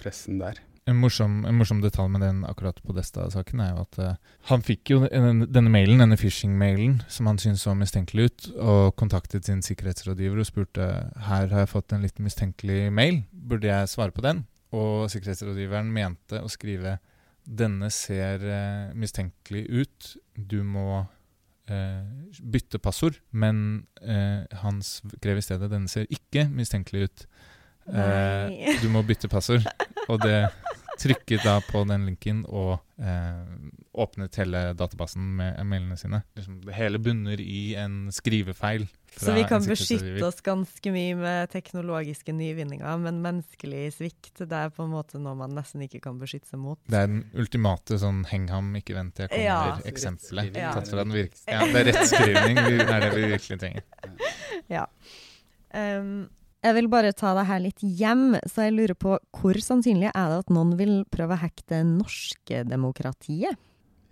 pressen 0.01 0.39
der. 0.41 0.63
En 0.89 0.97
morsom, 0.97 1.43
en 1.45 1.59
morsom, 1.59 1.83
detalj 1.85 2.09
med 2.15 2.23
den 2.25 2.39
akkurat 2.49 2.79
Podesta-saken 2.87 3.61
er 3.61 3.75
jo 3.75 3.83
at 3.83 3.99
uh, 4.01 4.15
han 4.49 4.63
fikk 4.65 4.93
jo 4.95 5.01
denne, 5.05 5.69
mailen, 5.73 6.01
denne 6.01 6.17
phishing-mailen 6.19 7.03
som 7.13 7.29
han 7.29 7.39
syntes 7.43 7.67
så 7.67 7.75
mistenkelig 7.77 8.31
ut, 8.31 8.49
og 8.57 8.97
kontaktet 9.01 9.47
sin 9.47 9.61
sikkerhetsrådgiver 9.65 10.41
og 10.41 10.49
spurte 10.49 10.89
her 11.29 11.53
har 11.53 11.67
jeg 11.67 11.73
fått 11.75 11.95
en 11.95 12.07
litt 12.07 12.19
mistenkelig 12.23 12.89
mail, 12.97 13.23
burde 13.31 13.69
jeg 13.69 13.93
svare 13.93 14.15
på 14.17 14.25
den? 14.25 14.43
Og 14.73 15.11
sikkerhetsrådgiveren 15.13 15.93
mente 15.93 16.41
å 16.41 16.51
skrive 16.51 16.97
denne 17.45 17.93
ser 17.93 18.43
uh, 18.47 18.97
mistenkelig 18.97 19.67
ut, 19.69 20.11
du 20.35 20.63
må 20.65 21.05
uh, 21.05 22.35
bytte 22.41 22.81
passord. 22.81 23.21
Men 23.31 23.85
han 24.01 24.81
skrev 24.83 25.39
i 25.39 25.45
stedet 25.45 25.69
denne 25.71 25.91
ser 25.93 26.09
ikke 26.09 26.47
mistenkelig 26.49 27.05
ut. 27.05 27.25
Du 27.87 28.89
må 28.93 29.03
bytte 29.07 29.31
passord. 29.31 29.65
Og 30.09 30.21
det 30.23 30.49
trykket 31.01 31.45
da 31.45 31.57
på 31.65 31.83
den 31.89 32.05
linken 32.11 32.43
og 32.49 32.75
eh, 33.01 33.45
åpnet 34.01 34.37
hele 34.41 34.63
databasen 34.77 35.25
med 35.39 35.61
mailene 35.69 35.97
sine. 35.99 36.23
Liksom, 36.37 36.61
det 36.67 36.77
hele 36.77 37.01
bunner 37.03 37.41
i 37.41 37.75
en 37.81 38.11
skrivefeil. 38.13 38.87
Så 39.17 39.33
vi 39.35 39.43
kan 39.49 39.65
beskytte 39.67 40.21
oss 40.27 40.43
ganske 40.47 40.93
mye 40.95 41.17
med 41.19 41.51
teknologiske 41.51 42.35
nyvinninger, 42.37 43.01
men 43.03 43.23
menneskelig 43.25 43.89
svikt 43.97 44.43
det 44.45 44.59
er 44.61 44.75
på 44.75 44.87
en 44.87 44.93
måte 44.93 45.19
noe 45.23 45.35
man 45.39 45.57
nesten 45.57 45.83
ikke 45.87 46.03
kan 46.05 46.21
beskytte 46.21 46.53
seg 46.53 46.63
mot. 46.63 46.79
Det 46.87 47.01
er 47.01 47.09
den 47.11 47.25
ultimate 47.35 47.99
sånn 48.01 48.23
'heng 48.29 48.51
ham, 48.53 48.71
ikke 48.79 48.99
vent 48.99 49.17
til 49.17 49.27
jeg 49.27 49.49
kommer'-eksempelet. 49.49 50.53
Ja. 50.61 50.75
Tatt 50.77 50.93
fra 50.93 51.05
den 51.05 51.17
virke. 51.17 51.41
Ja, 51.49 51.65
det 51.65 51.81
er 51.81 51.91
rettskrivning 51.91 52.61
er 52.61 53.07
det 53.07 53.15
vi 53.17 53.33
virkelig 53.35 53.61
trenger. 53.65 53.89
Ja. 54.71 54.85
Um, 55.75 56.29
jeg 56.61 56.77
vil 56.77 56.91
bare 56.93 57.15
ta 57.17 57.33
det 57.39 57.47
her 57.49 57.63
litt 57.65 57.81
hjem, 57.81 58.37
så 58.45 58.67
jeg 58.67 58.77
lurer 58.77 58.97
på 58.99 59.17
hvor 59.39 59.59
sannsynlig 59.65 60.11
er 60.13 60.33
det 60.33 60.41
at 60.43 60.53
noen 60.53 60.75
vil 60.81 60.95
prøve 61.13 61.37
å 61.37 61.41
hacke 61.41 61.65
det 61.73 61.81
norske 61.89 62.65
demokratiet? 62.69 63.57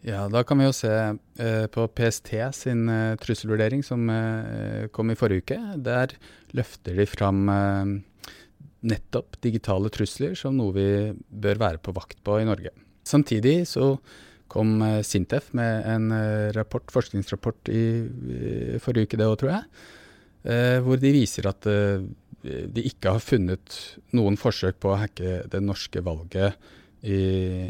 Ja, 0.06 0.28
da 0.30 0.44
kan 0.46 0.60
vi 0.60 0.68
jo 0.68 0.74
se 0.76 0.92
eh, 0.94 1.64
på 1.74 1.86
PST 1.90 2.30
sin 2.54 2.84
eh, 2.92 3.16
trusselvurdering 3.18 3.82
som 3.82 4.06
eh, 4.12 4.86
kom 4.94 5.10
i 5.10 5.16
forrige 5.18 5.42
uke. 5.42 5.58
Der 5.82 6.14
løfter 6.54 7.00
de 7.00 7.06
fram 7.10 7.48
eh, 7.50 7.90
nettopp 8.86 9.40
digitale 9.42 9.90
trusler 9.92 10.38
som 10.38 10.54
noe 10.56 10.76
vi 10.76 10.88
bør 11.28 11.60
være 11.64 11.82
på 11.82 11.96
vakt 11.96 12.22
på 12.24 12.38
i 12.38 12.46
Norge. 12.46 12.70
Samtidig 13.02 13.64
så 13.68 13.96
kom 14.48 14.78
eh, 14.86 15.02
Sintef 15.02 15.50
med 15.58 15.90
en 15.90 16.14
eh, 16.14 16.46
rapport, 16.54 16.86
forskningsrapport 16.94 17.74
i, 17.74 17.84
i 18.06 18.80
forrige 18.80 19.10
uke, 19.10 19.20
det 19.20 19.28
òg, 19.28 19.38
tror 19.42 19.56
jeg. 19.56 19.68
hvor 20.86 20.96
de 21.02 21.10
viser 21.12 21.48
at 21.50 21.66
de 22.42 22.84
ikke 22.86 23.16
har 23.16 23.22
funnet 23.24 23.78
noen 24.14 24.36
forsøk 24.38 24.78
på 24.82 24.92
å 24.92 24.98
hacke 25.00 25.40
det 25.50 25.60
norske 25.64 26.02
valget 26.06 26.54
i, 27.02 27.18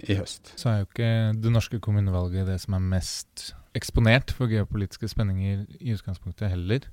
i, 0.01 0.17
høst. 0.19 0.53
Så 0.61 0.71
er 0.71 0.83
jo 0.83 0.89
ikke 0.89 1.13
det 1.41 1.53
norske 1.53 1.81
kommunevalget 1.85 2.49
det 2.49 2.59
som 2.63 2.77
er 2.77 2.85
mest 2.97 3.51
eksponert 3.79 4.33
for 4.37 4.51
geopolitiske 4.51 5.11
spenninger 5.13 5.65
i 5.81 5.95
utgangspunktet 5.97 6.53
heller. 6.53 6.89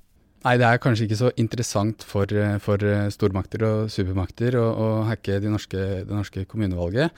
Nei, 0.46 0.54
det 0.60 0.68
er 0.68 0.80
kanskje 0.80 1.08
ikke 1.08 1.18
så 1.18 1.32
interessant 1.40 2.04
for, 2.06 2.30
for 2.62 2.82
stormakter 3.12 3.64
og 3.66 3.92
supermakter 3.92 4.56
å, 4.60 4.64
å 4.64 4.88
hacke 5.08 5.40
det 5.42 5.52
norske, 5.52 5.84
de 6.06 6.18
norske, 6.20 6.44
kommunevalget. 6.48 7.12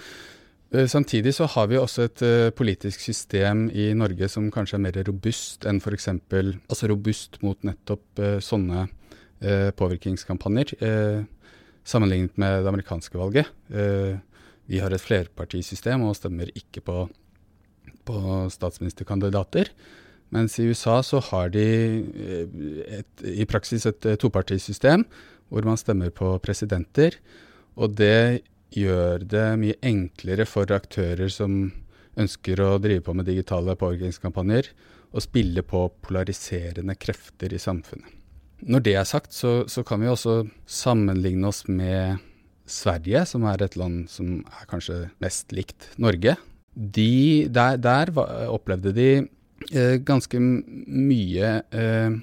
Eh, 0.70 0.86
samtidig 0.86 1.34
så 1.34 1.46
har 1.48 1.66
vi 1.66 1.78
også 1.80 2.02
et 2.04 2.22
uh, 2.22 2.50
politisk 2.52 3.00
system 3.00 3.68
i 3.72 3.94
Norge 3.96 4.28
som 4.28 4.50
kanskje 4.52 4.76
er 4.76 4.82
mer 4.84 4.98
robust 5.06 5.64
enn 5.68 5.80
f.eks. 5.80 6.10
Altså 6.68 6.90
robust 6.90 7.38
mot 7.42 7.56
nettopp 7.64 8.20
uh, 8.20 8.36
sånne 8.44 8.82
eh, 8.84 8.90
påvirkningskampanjer 9.78 10.72
eh, 10.82 11.26
sammenlignet 11.88 12.36
med 12.36 12.62
det 12.62 12.68
amerikanske 12.68 13.18
valget. 13.18 13.48
Eh, 13.72 14.18
vi 14.68 14.82
har 14.82 14.92
et 14.92 15.04
flerpartisystem 15.04 16.04
og 16.04 16.16
stemmer 16.18 16.50
ikke 16.56 16.82
på, 16.84 17.06
på 18.08 18.18
statsministerkandidater. 18.52 19.72
Mens 20.34 20.58
i 20.60 20.66
USA 20.68 20.98
så 21.02 21.22
har 21.30 21.52
de 21.54 21.64
eh, 21.64 22.60
et, 23.00 23.24
i 23.24 23.48
praksis 23.48 23.88
et 23.88 24.08
eh, 24.08 24.18
topartisystem 24.20 25.06
hvor 25.48 25.64
man 25.64 25.80
stemmer 25.80 26.12
på 26.12 26.34
presidenter. 26.44 27.16
Og 27.80 27.96
det 27.96 28.44
gjør 28.76 29.24
det 29.24 29.46
mye 29.62 29.78
enklere 29.80 30.44
for 30.44 30.68
aktører 30.76 31.32
som 31.32 31.70
ønsker 32.18 32.60
å 32.60 32.74
drive 32.82 33.06
på 33.06 33.14
med 33.16 33.30
digitale 33.30 33.78
påvirkningskampanjer, 33.78 34.68
å 35.14 35.22
spille 35.24 35.64
på 35.64 35.86
polariserende 36.04 36.98
krefter 37.00 37.54
i 37.54 37.62
samfunnet. 37.62 38.17
Når 38.66 38.82
det 38.84 38.94
er 38.98 39.06
sagt, 39.06 39.34
så, 39.36 39.62
så, 39.70 39.84
kan 39.86 40.02
vi 40.02 40.10
også 40.10 40.42
sammenligne 40.66 41.46
oss 41.48 41.62
med 41.70 42.18
Sverige, 42.68 43.24
som 43.26 43.46
er 43.48 43.62
et 43.64 43.76
land 43.78 44.08
som 44.10 44.40
er 44.42 44.68
kanskje 44.70 45.08
mest 45.22 45.54
likt 45.54 45.92
Norge. 45.96 46.34
De, 46.74 47.46
der, 47.50 47.78
der 47.80 48.10
opplevde 48.50 48.92
de 48.94 49.08
eh, 49.70 49.96
ganske 50.04 50.40
mye 50.40 51.52
eh, 51.70 52.18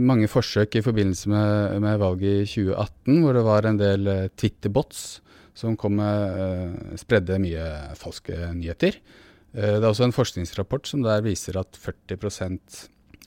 mange 0.00 0.28
forsøk 0.32 0.78
i 0.78 0.84
forbindelse 0.84 1.28
med, 1.28 1.78
med, 1.84 2.00
valget 2.00 2.42
i 2.42 2.48
2018, 2.48 3.20
hvor 3.20 3.36
det 3.36 3.44
var 3.44 3.68
en 3.68 3.80
del 3.80 4.10
eh, 4.10 4.28
Twitter-bots 4.36 5.04
som 5.56 5.76
kom 5.80 5.96
med, 6.00 6.40
eh, 6.40 6.98
spredde 7.00 7.40
mye 7.40 7.68
falske 8.00 8.36
nyheter. 8.56 8.98
Eh, 9.54 9.76
det 9.76 9.82
er 9.82 9.90
også 9.90 10.08
en 10.08 10.16
forskningsrapport 10.16 10.88
som 10.88 11.04
der 11.04 11.24
viser 11.24 11.58
at 11.60 11.76
40 11.80 12.20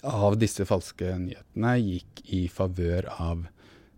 av 0.07 0.37
disse 0.39 0.65
falske 0.67 1.13
nyhetene 1.19 1.75
gikk 1.79 2.23
i 2.35 2.43
favør 2.51 3.09
av 3.19 3.47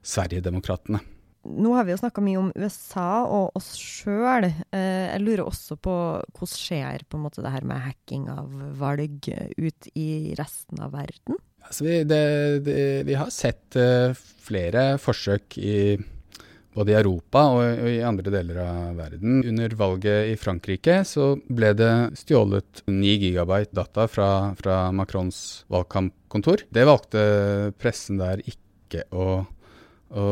Sverigedemokraterna. 0.02 1.02
Nå 1.42 1.72
har 1.74 1.88
vi 1.88 1.94
jo 1.96 1.98
snakka 1.98 2.22
mye 2.22 2.38
om 2.38 2.50
USA 2.54 3.24
og 3.26 3.56
oss 3.58 3.72
sjøl. 3.82 4.46
Eh, 4.46 5.08
jeg 5.08 5.24
lurer 5.24 5.42
også 5.48 5.78
på 5.82 5.94
hvordan 6.22 6.52
skjer 6.52 7.06
på 7.10 7.18
en 7.18 7.24
måte 7.26 7.42
det 7.42 7.54
her 7.54 7.66
med 7.66 7.82
hacking 7.82 8.28
av 8.30 8.52
valg 8.78 9.26
ut 9.58 9.90
i 9.98 10.36
resten 10.38 10.84
av 10.86 10.94
verden? 10.94 11.40
Altså 11.66 11.86
vi, 11.88 11.96
det, 12.06 12.22
det, 12.66 12.78
vi, 13.10 13.18
har 13.18 13.30
sett 13.34 13.78
uh, 13.78 14.14
flere 14.18 14.96
forsøk 15.02 15.58
i 15.62 15.76
både 16.76 16.94
i 16.94 16.98
Europa 16.98 17.44
og, 17.52 17.82
i 17.90 18.00
andre 18.06 18.34
deler 18.34 18.60
av 18.64 19.00
verden. 19.00 19.42
Under 19.48 19.76
valget 19.80 20.32
i 20.32 20.38
Frankrike 20.40 21.02
så 21.08 21.34
ble 21.52 21.74
det 21.78 21.94
stjålet 22.22 22.84
9 22.88 23.16
gigabyte 23.26 23.76
data 23.76 24.08
fra, 24.12 24.30
fra 24.60 24.84
Macrons 24.96 25.64
valgkampkontor. 25.72 26.66
Det 26.72 26.88
valgte 26.88 27.24
pressen 27.82 28.22
der 28.22 28.44
ikke 28.46 29.06
å, 29.12 29.44
å, 30.12 30.26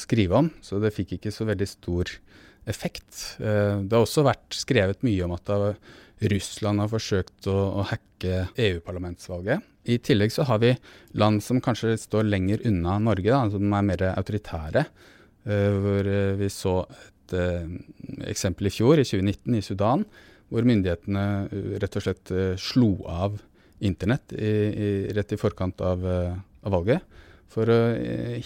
skrive 0.00 0.42
om, 0.42 0.50
så 0.64 0.80
det 0.82 0.94
fikk 0.96 1.16
ikke 1.18 1.34
så 1.34 1.48
veldig 1.48 1.70
stor 1.70 2.12
effekt. 2.68 3.38
Eh, 3.40 3.84
det 3.84 3.94
har 3.94 4.04
også 4.04 4.26
vært 4.26 4.56
skrevet 4.56 5.04
mye 5.06 5.24
om 5.26 5.36
at 5.36 5.52
Russland 6.32 6.80
har 6.80 6.92
forsøkt 6.92 7.48
å, 7.52 7.56
å 7.80 7.88
hacke 7.88 8.46
EU-parlamentsvalget. 8.56 9.64
I 9.86 10.00
tillegg 10.02 10.32
så 10.34 10.46
har 10.48 10.58
vi 10.62 10.72
land 11.14 11.44
som 11.44 11.60
kanskje 11.62 11.94
står 12.00 12.26
lenger 12.26 12.64
unna 12.66 12.96
Norge, 12.98 13.30
da, 13.30 13.44
som 13.52 13.76
er 13.76 13.84
mer 13.86 14.02
autoritære. 14.16 14.86
Eh, 15.46 15.74
hvor 15.78 16.08
eh, 16.10 16.32
vi 16.40 16.48
så 16.50 16.80
et 16.90 17.34
uh, 17.38 17.66
eksempel 18.26 18.68
i 18.68 18.70
fjor, 18.70 18.98
i 18.98 19.06
2019, 19.06 19.54
i 19.58 19.62
Sudan, 19.62 20.02
hvor 20.50 20.66
myndighetene 20.66 21.22
rett 21.82 21.96
og 21.98 22.04
slett 22.04 22.30
slo 22.62 22.90
av 23.10 23.40
internett 23.82 24.30
i, 24.38 24.50
i, 24.70 24.90
rett 25.14 25.34
i 25.34 25.38
forkant 25.40 25.82
av, 25.82 26.04
av 26.06 26.70
valget, 26.70 27.02
for 27.50 27.66
å 27.66 27.78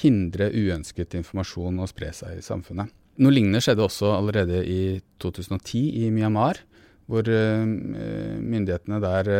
hindre 0.00 0.48
uønsket 0.48 1.18
informasjon 1.18 1.82
å 1.84 1.88
spre 1.90 2.08
seg 2.16 2.38
i 2.38 2.44
samfunnet. 2.44 2.88
Noe 3.20 3.34
lignende 3.36 3.60
skjedde 3.60 3.84
også 3.84 4.14
allerede 4.14 4.62
i 4.64 4.96
2010 5.20 6.06
i 6.06 6.08
Myanmar, 6.14 6.62
hvor 7.04 7.28
myndighetene 7.28 9.02
der 9.04 9.30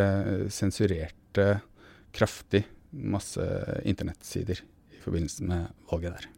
sensurerte 0.52 1.48
kraftig 2.12 2.66
masse 2.92 3.48
internettsider 3.88 4.60
i 4.60 5.00
forbindelse 5.00 5.48
med 5.48 5.88
valget 5.88 6.18
der. 6.18 6.28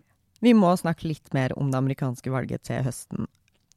Vi 0.42 0.52
må 0.58 0.72
snakke 0.78 1.06
litt 1.06 1.30
mer 1.36 1.54
om 1.58 1.70
det 1.70 1.78
amerikanske 1.78 2.32
valget 2.32 2.66
til 2.66 2.82
høsten. 2.82 3.28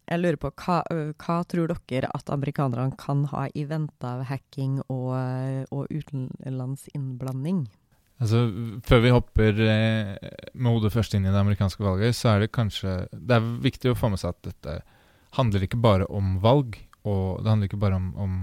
Jeg 0.05 0.21
lurer 0.21 0.37
på, 0.37 0.51
hva, 0.61 0.81
hva 1.17 1.37
tror 1.49 1.71
dere 1.89 2.09
at 2.13 2.29
amerikanerne 2.33 2.93
kan 2.97 3.23
ha 3.31 3.47
i 3.57 3.65
vente 3.69 4.05
av 4.05 4.25
hacking 4.29 4.79
og, 4.85 5.15
og 5.73 5.89
utenlandsinnblanding? 5.89 7.65
Altså, 8.21 8.45
Før 8.85 9.01
vi 9.03 9.13
hopper 9.13 9.61
eh, 9.65 10.11
med 10.53 10.71
hodet 10.71 10.93
først 10.93 11.17
inn 11.17 11.25
i 11.25 11.33
det 11.33 11.41
amerikanske 11.41 11.83
valget, 11.83 12.15
så 12.15 12.31
er 12.35 12.45
det 12.45 12.53
kanskje 12.55 12.93
Det 13.11 13.37
er 13.37 13.49
viktig 13.65 13.91
å 13.91 13.97
få 13.97 14.11
med 14.13 14.21
seg 14.21 14.35
at 14.35 14.45
dette 14.51 14.75
handler 15.35 15.65
ikke 15.65 15.81
bare 15.83 16.07
om 16.07 16.37
valg, 16.43 16.77
og 17.03 17.41
det 17.43 17.51
handler 17.51 17.69
ikke 17.69 17.81
bare 17.81 17.97
om, 17.99 18.13
om 18.15 18.37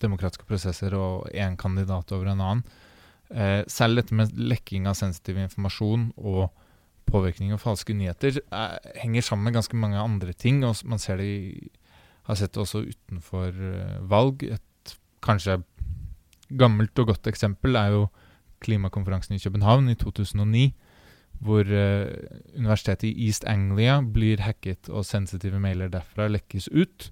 demokratiske 0.00 0.46
prosesser 0.48 0.94
og 0.96 1.28
én 1.34 1.58
kandidat 1.60 2.14
over 2.14 2.30
en 2.30 2.40
annen. 2.40 2.62
Eh, 3.28 3.60
selv 3.68 4.00
dette 4.00 4.16
med 4.16 4.32
lekking 4.38 4.86
av 4.88 4.96
sensitiv 4.96 5.36
informasjon 5.42 6.12
og 6.16 6.48
påvirkning 7.08 7.54
og 7.54 7.62
falske 7.62 7.94
nyheter 7.96 8.40
er, 8.40 8.78
eh, 8.78 9.00
henger 9.02 9.24
sammen 9.24 9.48
med 9.48 9.58
ganske 9.58 9.76
mange 9.76 9.98
andre 9.98 10.32
ting. 10.32 10.64
og 10.64 10.76
Man 10.84 10.98
ser 10.98 11.16
det 11.16 11.26
i, 11.26 11.70
har 12.24 12.34
sett 12.34 12.52
det 12.52 12.60
også 12.62 12.84
utenfor 12.88 13.48
uh, 13.48 14.10
valg. 14.10 14.42
Et 14.42 14.96
kanskje 15.22 15.62
gammelt 16.50 16.98
og 16.98 17.06
godt 17.06 17.26
eksempel 17.26 17.76
er 17.76 17.88
jo 17.88 18.08
klimakonferansen 18.60 19.34
i 19.34 19.38
København 19.38 19.88
i 19.88 19.94
2009. 19.94 20.74
Hvor 21.40 21.64
uh, 21.64 22.06
universitetet 22.56 23.08
i 23.08 23.26
East 23.26 23.44
Anglia 23.44 24.00
blir 24.02 24.40
hacket 24.44 24.88
og 24.88 25.04
sensitive 25.04 25.58
mailer 25.58 25.88
derfra 25.88 26.28
lekkes 26.28 26.68
ut. 26.68 27.10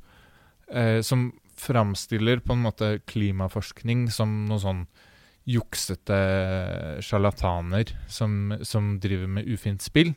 Uh, 0.68 1.00
som 1.00 1.32
framstiller 1.56 2.40
på 2.40 2.52
en 2.52 2.64
måte 2.66 3.00
klimaforskning 3.08 4.10
som 4.12 4.44
noe 4.44 4.60
sånn 4.60 4.86
juksete 5.46 6.16
sjarlataner 7.06 7.92
som, 8.10 8.56
som, 8.66 8.96
driver 9.02 9.30
med 9.38 9.48
ufint 9.48 9.84
spill, 9.84 10.14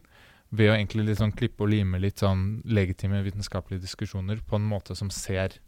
ved 0.49 0.71
å 0.71 0.75
egentlig 0.75 1.19
sånn 1.19 1.35
klippe 1.37 1.61
og 1.61 1.69
lime 1.69 1.99
litt 2.01 2.23
sånn 2.23 2.63
legitime 2.65 3.21
vitenskapelige 3.21 3.83
diskusjoner 3.85 4.41
på 4.41 4.57
en 4.57 4.65
måte 4.65 4.97
som 4.97 5.11
ser 5.13 5.59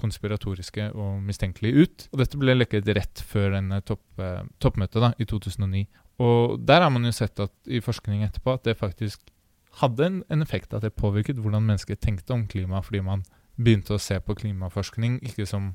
konspiratoriske 0.00 0.86
og 0.96 1.18
mistenkelige 1.26 1.84
ut. 1.84 2.06
Og 2.14 2.22
dette 2.22 2.40
ble 2.40 2.54
lekket 2.56 2.88
rett 2.96 3.20
før 3.20 3.58
denne 3.58 3.82
topp, 3.84 4.04
eh, 4.16 4.46
toppmøtet 4.62 5.02
da, 5.04 5.12
i 5.20 5.26
2009. 5.28 5.84
Og 6.24 6.56
der 6.64 6.80
har 6.80 6.92
man 6.92 7.04
jo 7.04 7.12
sett 7.12 7.40
at, 7.40 7.52
i 7.68 7.82
forskning 7.84 8.24
etterpå 8.24 8.56
at 8.56 8.64
det 8.64 8.78
faktisk 8.80 9.28
hadde 9.82 10.06
en, 10.06 10.18
en 10.32 10.42
effekt, 10.42 10.72
at 10.72 10.82
det 10.82 10.96
påvirket 10.96 11.38
hvordan 11.40 11.68
mennesker 11.68 12.00
tenkte 12.00 12.32
om 12.34 12.46
klima, 12.48 12.80
fordi 12.84 13.04
man 13.04 13.24
begynte 13.60 13.94
å 13.94 14.00
se 14.00 14.16
på 14.24 14.36
klimaforskning 14.40 15.20
ikke 15.26 15.46
som 15.48 15.74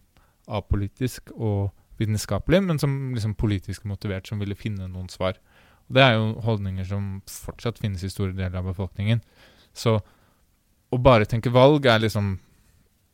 apolitisk 0.49 1.31
og 1.35 1.73
vitenskapelig, 2.01 2.61
men 2.63 2.79
som 2.81 3.13
liksom 3.15 3.35
politisk 3.39 3.85
motivert, 3.87 4.27
som 4.27 4.41
ville 4.41 4.57
finne 4.57 4.87
noen 4.87 5.09
svar. 5.09 5.39
Og 5.87 5.95
Det 5.95 6.03
er 6.03 6.15
jo 6.17 6.41
holdninger 6.45 6.87
som 6.89 7.21
fortsatt 7.29 7.79
finnes 7.79 8.03
i 8.03 8.09
store 8.09 8.33
deler 8.33 8.57
av 8.59 8.69
befolkningen. 8.71 9.21
Så 9.73 9.99
å 10.91 10.97
bare 11.01 11.27
tenke 11.29 11.53
valg 11.53 11.85
er 11.85 11.99
liksom 11.99 12.37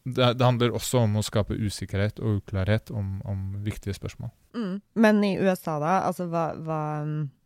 det, 0.04 0.34
det, 0.34 0.46
handler 0.46 0.74
også 0.74 1.04
om 1.06 1.20
å 1.20 1.26
skape 1.26 1.58
usikkerhet 1.58 2.22
og 2.22 2.40
uklarhet 2.42 2.90
om, 2.94 3.20
om 3.28 3.52
viktige 3.62 3.94
spørsmål. 3.94 4.32
Mm. 4.58 4.80
Men 4.98 5.22
i 5.24 5.36
USA, 5.38 5.78
da? 5.82 6.00
Altså, 6.08 6.28
hva, 6.32 6.52
hva, 6.58 6.82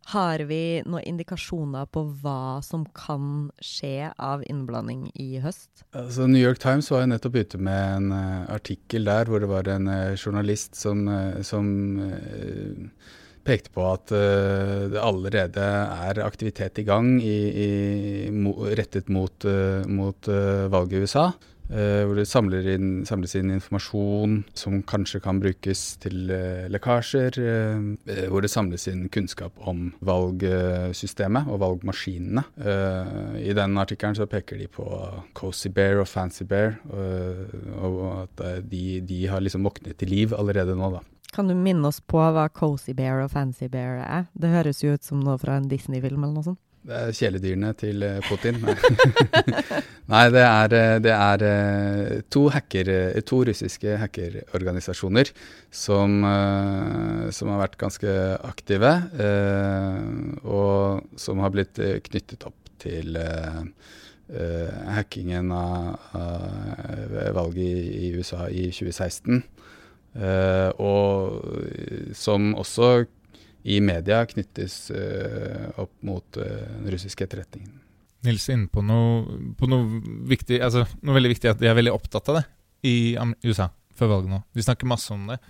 Har 0.06 0.42
vi 0.46 0.80
noen 0.86 1.02
indikasjoner 1.02 1.88
på 1.90 2.04
hva 2.22 2.62
som 2.62 2.84
kan 2.96 3.50
skje 3.58 4.12
av 4.22 4.44
innblanding 4.46 5.08
i 5.18 5.40
høst? 5.42 5.84
Altså, 5.92 6.28
New 6.30 6.40
York 6.40 6.62
Times 6.62 6.90
var 6.92 7.04
jo 7.04 7.10
nettopp 7.10 7.36
ute 7.42 7.58
med 7.58 7.96
en 7.98 8.12
uh, 8.14 8.46
artikkel 8.54 9.10
der 9.10 9.26
hvor 9.26 9.42
det 9.42 9.50
var 9.50 9.68
en 9.68 9.90
uh, 9.90 10.14
journalist 10.14 10.78
som, 10.78 11.04
uh, 11.10 11.42
som 11.42 11.66
pekte 13.46 13.70
på 13.74 13.82
at 13.86 14.10
det 14.10 14.98
allerede 14.98 15.62
er 15.62 16.18
aktivitet 16.24 16.80
i 16.82 16.84
gang 16.86 17.12
i, 17.22 17.36
i, 17.46 17.68
mo, 18.34 18.56
rettet 18.74 19.06
mot, 19.06 19.46
mot 19.86 20.30
valget 20.72 20.96
i 20.96 21.02
USA. 21.06 21.28
Uh, 21.66 22.06
hvor 22.06 22.14
det 22.14 22.74
inn, 22.76 22.90
samles 23.08 23.34
inn 23.34 23.50
informasjon 23.50 24.36
som 24.54 24.78
kanskje 24.86 25.18
kan 25.24 25.40
brukes 25.42 25.96
til 26.02 26.30
uh, 26.30 26.66
lekkasjer. 26.70 27.38
Uh, 27.42 28.28
hvor 28.30 28.44
det 28.44 28.52
samles 28.52 28.86
inn 28.90 29.08
kunnskap 29.10 29.56
om 29.66 29.88
valgsystemet 30.06 31.50
og 31.50 31.60
valgmaskinene. 31.64 32.44
I 33.40 33.52
den 33.56 33.76
artikkelen 33.80 34.28
peker 34.30 34.58
de 34.60 34.66
på 34.70 34.86
Cozy 35.36 35.70
Bear 35.74 36.00
og 36.02 36.08
Fancy 36.08 36.44
Bear, 36.48 36.76
og 37.80 37.98
at 38.22 38.42
de, 38.70 39.00
de, 39.04 39.18
har 39.30 39.42
liksom 39.42 39.66
våknet 39.66 39.98
til 40.00 40.10
liv 40.12 40.34
allerede 40.36 40.76
nå, 40.78 40.90
da. 40.94 41.02
Kan 41.34 41.50
du 41.50 41.56
minne 41.58 41.88
oss 41.88 42.00
på 42.00 42.20
hva 42.20 42.46
Cozy 42.54 42.94
Bear 42.96 43.24
og 43.24 43.32
Fancy 43.34 43.68
Bear 43.72 44.00
er? 44.04 44.28
Det 44.34 44.52
høres 44.52 44.82
jo 44.84 44.94
ut 44.94 45.04
som 45.04 45.20
noe 45.22 45.38
fra 45.40 45.58
en 45.58 45.68
Disney-film 45.70 46.22
eller 46.22 46.38
noe 46.38 46.48
sånt. 46.52 46.62
Det 46.86 46.94
er 46.94 47.14
kjæledyrene 47.18 47.72
til 47.74 48.02
eh, 48.06 48.20
Putin. 48.28 48.60
Nei, 50.12 50.22
det 50.30 50.42
er, 50.44 50.74
eh, 50.76 50.98
det 51.02 51.14
er 51.14 51.42
eh, 51.46 52.12
to, 52.30 52.44
hacker, 52.54 52.90
to, 53.26 53.40
russiske 53.48 53.96
hackerorganisasjoner 53.98 55.32
som, 55.74 56.20
som, 57.34 57.50
har 57.50 57.62
vært 57.64 57.74
ganske 57.80 58.14
aktive, 58.46 58.92
og 60.46 61.18
som 61.18 61.42
har 61.42 61.52
blitt 61.54 61.80
knyttet 62.06 62.46
opp 62.46 62.70
til 62.82 63.18
hackingen 64.94 65.50
av, 65.54 66.14
valget 67.34 67.90
i 67.98 68.14
USA 68.14 68.46
i 68.46 68.68
2016. 68.70 69.42
og 70.82 72.14
som 72.14 72.52
også 72.62 72.90
i 73.66 73.80
media 73.82 74.20
knyttes 74.30 74.90
uh, 74.94 75.72
opp 75.82 75.94
mot 76.06 76.38
uh, 76.38 76.46
den 76.78 76.90
russiske 76.94 77.26
etterretningen. 77.26 77.72
Nils 78.26 78.46
er 78.48 78.58
inne 78.58 78.70
på 78.70 78.82
noe, 78.86 79.38
på 79.58 79.68
noe, 79.70 80.00
viktig, 80.30 80.60
altså 80.62 80.84
noe 81.02 81.16
veldig 81.16 81.32
viktig, 81.34 81.50
at 81.50 81.62
de 81.62 81.70
er 81.70 81.78
veldig 81.78 81.94
opptatt 81.94 82.30
av 82.30 82.40
det 82.40 82.44
i 82.86 82.96
USA 83.46 83.68
før 83.96 84.12
valget 84.12 84.32
nå. 84.34 84.40
De 84.54 84.62
snakker 84.62 84.90
masse 84.90 85.10
om 85.14 85.24
det, 85.32 85.40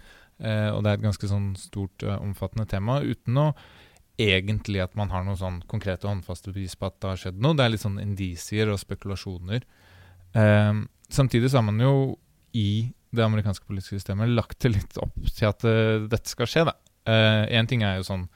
uh, 0.44 0.70
og 0.72 0.80
det 0.80 0.92
er 0.92 0.96
et 0.96 1.04
ganske 1.04 1.28
sånn 1.28 1.50
stort, 1.60 2.06
omfattende 2.16 2.68
tema. 2.70 3.02
uten 3.04 3.42
å 3.42 3.50
egentlig 4.16 4.80
at 4.80 4.94
man 4.96 5.12
har 5.12 5.26
noen 5.26 5.36
sånn 5.36 5.60
konkrete 5.68 6.08
håndfaste 6.08 6.48
bevis 6.54 6.72
på 6.80 6.88
at 6.88 6.96
det 7.02 7.10
har 7.10 7.20
skjedd 7.20 7.42
noe. 7.44 7.52
Det 7.52 7.66
er 7.66 7.74
litt 7.74 7.84
sånn 7.84 8.00
indisier 8.00 8.70
og 8.72 8.80
spekulasjoner. 8.80 9.66
samtidig 11.12 11.50
så 11.50 11.58
har 11.58 11.66
man 11.66 11.82
jo 11.84 12.16
i 12.56 12.94
det 13.12 13.24
amerikanske 13.26 13.68
politiske 13.68 13.98
systemet 13.98 14.32
lagt 14.32 14.56
det 14.64 14.72
litt 14.72 14.96
opp 14.96 15.20
til 15.28 15.50
at 15.50 15.60
dette 16.08 16.32
skal 16.32 16.48
skje. 16.48 16.64
da. 16.64 16.72
Én 17.06 17.66
uh, 17.66 17.70
ting 17.70 17.84
er 17.86 18.00
jo 18.00 18.08
sånn 18.08 18.26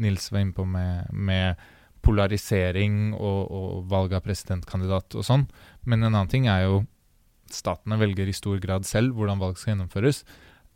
Nils 0.00 0.30
var 0.32 0.44
inne 0.44 0.56
på 0.56 0.64
med, 0.64 1.10
med 1.12 1.60
polarisering 2.04 3.12
og, 3.12 3.40
og, 3.52 3.72
valg 3.90 4.14
av 4.16 4.24
presidentkandidat 4.24 5.16
og 5.18 5.26
sånn, 5.26 5.44
men 5.84 6.00
en 6.00 6.14
annen 6.14 6.30
ting 6.32 6.48
er 6.48 6.64
jo 6.64 6.82
statene 7.52 7.98
velger 8.00 8.30
i 8.30 8.36
stor 8.36 8.60
grad 8.62 8.86
selv 8.88 9.16
hvordan 9.18 9.40
valg 9.42 9.58
skal 9.58 9.74
gjennomføres. 9.74 10.22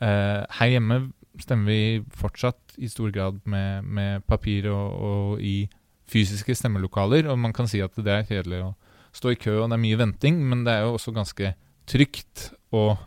Uh, 0.02 0.44
her 0.59 0.74
hjemme 0.74 0.98
stemmer 1.40 1.70
vi 1.70 2.02
fortsatt 2.14 2.76
i 2.76 2.90
stor 2.90 3.12
grad 3.14 3.40
med, 3.48 3.87
med 3.87 4.26
papir 4.28 4.68
og, 4.70 5.00
og, 5.09 5.42
i 5.42 5.64
fysiske 6.11 6.52
stemmelokaler, 6.59 7.30
og 7.33 7.40
man 7.40 7.54
kan 7.57 7.68
si 7.70 7.80
at 7.80 7.94
det 7.96 8.12
er 8.12 8.26
kjedelig 8.28 8.61
å 8.66 8.72
stå 9.14 9.33
i 9.33 9.38
kø 9.40 9.54
og 9.62 9.70
det 9.70 9.78
er 9.78 9.85
mye 9.87 9.98
venting, 9.98 10.42
men 10.50 10.66
det 10.66 10.74
er 10.74 10.85
jo 10.85 10.98
også 10.98 11.14
ganske 11.16 11.54
trygt 11.88 12.50
og 12.74 12.98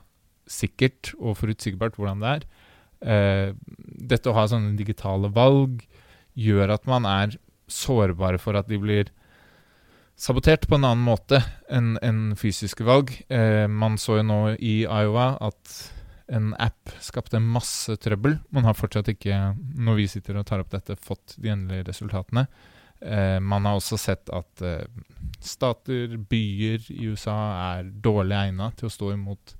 sikkert 0.49 1.11
og 1.19 1.37
forutsigbart 1.37 1.99
hvordan 1.99 2.23
det 2.23 2.31
er. 2.31 2.47
Uh, 2.97 3.53
dette 3.97 4.29
å 4.29 4.35
ha 4.37 4.47
sånne 4.49 4.77
digitale 4.79 5.29
valg 5.33 5.83
gjør 6.37 6.73
at 6.75 6.87
man 6.89 7.05
er 7.09 7.35
sårbare 7.67 8.39
for 8.41 8.57
at 8.57 8.69
de 8.69 8.79
blir 8.79 9.11
sabotert 10.17 10.65
på 10.67 10.77
en 10.77 10.87
annen 10.87 11.05
måte 11.05 11.41
enn 11.69 11.95
en 12.05 12.31
fysiske 12.37 12.85
valg. 12.87 13.11
Eh, 13.29 13.67
man 13.69 13.99
så 14.01 14.19
jo 14.19 14.25
nå 14.25 14.39
i 14.55 14.79
Iowa 14.85 15.35
at 15.45 15.75
en 16.33 16.51
app 16.59 16.91
skapte 17.03 17.39
masse 17.39 17.93
trøbbel. 18.03 18.39
Man 18.51 18.65
har 18.67 18.75
fortsatt 18.75 19.11
ikke, 19.13 19.37
når 19.77 19.99
vi 20.01 20.07
sitter 20.11 20.39
og 20.39 20.47
tar 20.49 20.63
opp 20.63 20.73
dette, 20.73 20.97
fått 20.99 21.37
de 21.37 21.53
endelige 21.53 21.87
resultatene. 21.91 22.47
Eh, 22.99 23.37
man 23.39 23.69
har 23.69 23.77
også 23.77 23.99
sett 24.01 24.33
at 24.33 24.65
stater, 25.43 26.17
byer 26.17 26.89
i 26.95 27.11
USA 27.13 27.37
er 27.77 27.93
dårlig 28.03 28.39
egna 28.41 28.71
til 28.75 28.89
å 28.89 28.93
stå 28.93 29.13
imot 29.13 29.55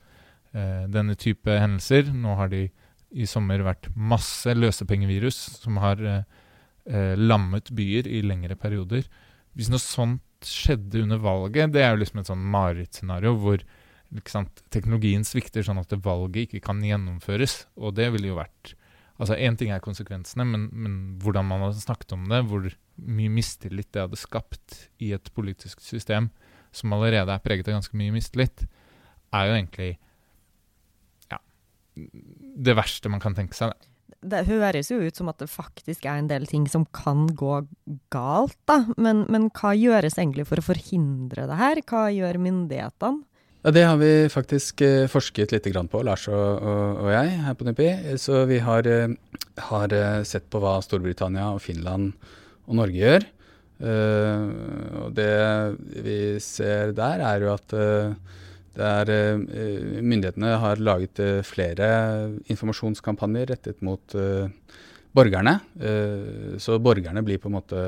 denne 0.57 1.13
type 1.19 1.53
hendelser. 1.53 2.07
Nå 2.17 2.33
har 2.39 2.49
de 2.49 2.63
i 3.11 3.27
sommer 3.29 3.63
vært 3.65 3.89
masse 3.95 4.51
løsepengevirus 4.55 5.37
som 5.61 5.79
har 5.81 6.01
eh, 6.03 6.23
eh, 6.89 7.13
lammet 7.19 7.71
byer 7.75 8.09
i 8.09 8.23
lengre 8.25 8.57
perioder. 8.59 9.07
Hvis 9.57 9.71
noe 9.71 9.81
sånt 9.81 10.23
skjedde 10.45 11.05
under 11.05 11.21
valget, 11.21 11.73
det 11.73 11.83
er 11.83 11.93
jo 11.93 12.01
liksom 12.03 12.21
et 12.21 12.29
sånn 12.29 12.49
marerittscenario 12.53 13.33
hvor 13.41 13.63
sant, 14.29 14.61
teknologien 14.73 15.25
svikter 15.27 15.65
sånn 15.65 15.81
at 15.81 15.95
valget 16.03 16.47
ikke 16.47 16.67
kan 16.67 16.83
gjennomføres. 16.83 17.65
Og 17.79 17.95
det 17.97 18.11
ville 18.13 18.33
jo 18.33 18.41
vært 18.41 18.75
Altså 19.17 19.33
Én 19.33 19.55
ting 19.57 19.71
er 19.73 19.81
konsekvensene, 19.81 20.45
men, 20.45 20.67
men, 20.69 20.97
hvordan 21.23 21.47
man 21.49 21.63
hadde 21.65 21.81
snakket 21.81 22.13
om 22.13 22.27
det, 22.29 22.43
hvor 22.45 22.67
mye 23.01 23.31
mistillit 23.33 23.89
det 23.89 24.03
hadde 24.03 24.19
skapt 24.21 24.75
i 25.01 25.09
et 25.15 25.31
politisk 25.33 25.81
system 25.81 26.29
som 26.69 26.93
allerede 26.93 27.33
er 27.33 27.41
preget 27.41 27.65
av 27.65 27.79
ganske 27.79 27.97
mye 27.97 28.13
mistillit, 28.13 28.67
er 29.33 29.49
jo 29.49 29.55
egentlig 29.55 29.89
det 32.67 32.75
verste 32.77 33.11
man 33.11 33.23
kan 33.23 33.37
tenke 33.37 33.57
seg. 33.57 33.73
Det 33.75 33.97
det 34.25 34.45
høres 34.47 34.89
jo 34.89 34.99
ut 35.03 35.17
som 35.17 35.29
at 35.29 35.39
det 35.41 35.49
faktisk 35.51 36.07
er 36.07 36.21
en 36.21 36.29
del 36.29 36.47
ting 36.49 36.65
som 36.69 36.87
kan 36.95 37.27
gå 37.37 37.61
galt, 38.13 38.57
da. 38.69 38.81
Men, 38.97 39.25
men 39.31 39.49
hva 39.53 39.75
gjøres 39.77 40.17
egentlig 40.17 40.47
for 40.49 40.59
å 40.59 40.65
forhindre 40.65 41.47
det 41.49 41.57
her? 41.59 41.81
Hva 41.87 42.07
gjør 42.13 42.39
myndighetene? 42.41 43.23
Ja, 43.65 43.73
Det 43.73 43.83
har 43.83 43.97
vi 43.99 44.11
faktisk 44.31 44.81
eh, 44.85 45.09
forsket 45.11 45.51
litt 45.51 45.67
på, 45.91 46.01
Lars 46.05 46.27
og, 46.29 46.35
og, 46.61 46.99
og, 47.03 47.09
jeg 47.11 47.39
her 47.43 47.57
på 47.57 47.67
NIPI. 47.67 47.89
Så 48.21 48.45
vi 48.47 48.59
har, 48.63 48.87
eh, 48.87 49.15
har, 49.69 49.93
eh, 49.93 50.23
sett 50.23 50.49
på 50.49 50.61
hva 50.63 50.77
Storbritannia 50.81 51.51
og 51.53 51.61
Finland 51.61 52.13
og 52.67 52.79
Norge 52.79 53.01
gjør. 53.01 53.27
Og 53.77 55.11
det 55.13 55.33
vi 56.01 56.15
ser 56.41 56.95
der, 56.97 57.21
er 57.21 57.43
jo 57.43 57.51
at 57.53 57.75
der 58.77 59.11
uh, 59.11 59.39
myndighetene 60.01 60.53
har 60.61 60.83
laget 60.83 61.21
flere 61.47 61.87
informasjonskampanjer 62.51 63.51
rettet 63.53 63.81
mot 63.85 64.15
borgerne. 65.17 65.55
så 66.61 66.77
borgerne 66.77 67.23
blir 67.25 67.39
på 67.41 67.49
en 67.49 67.55
måte 67.55 67.79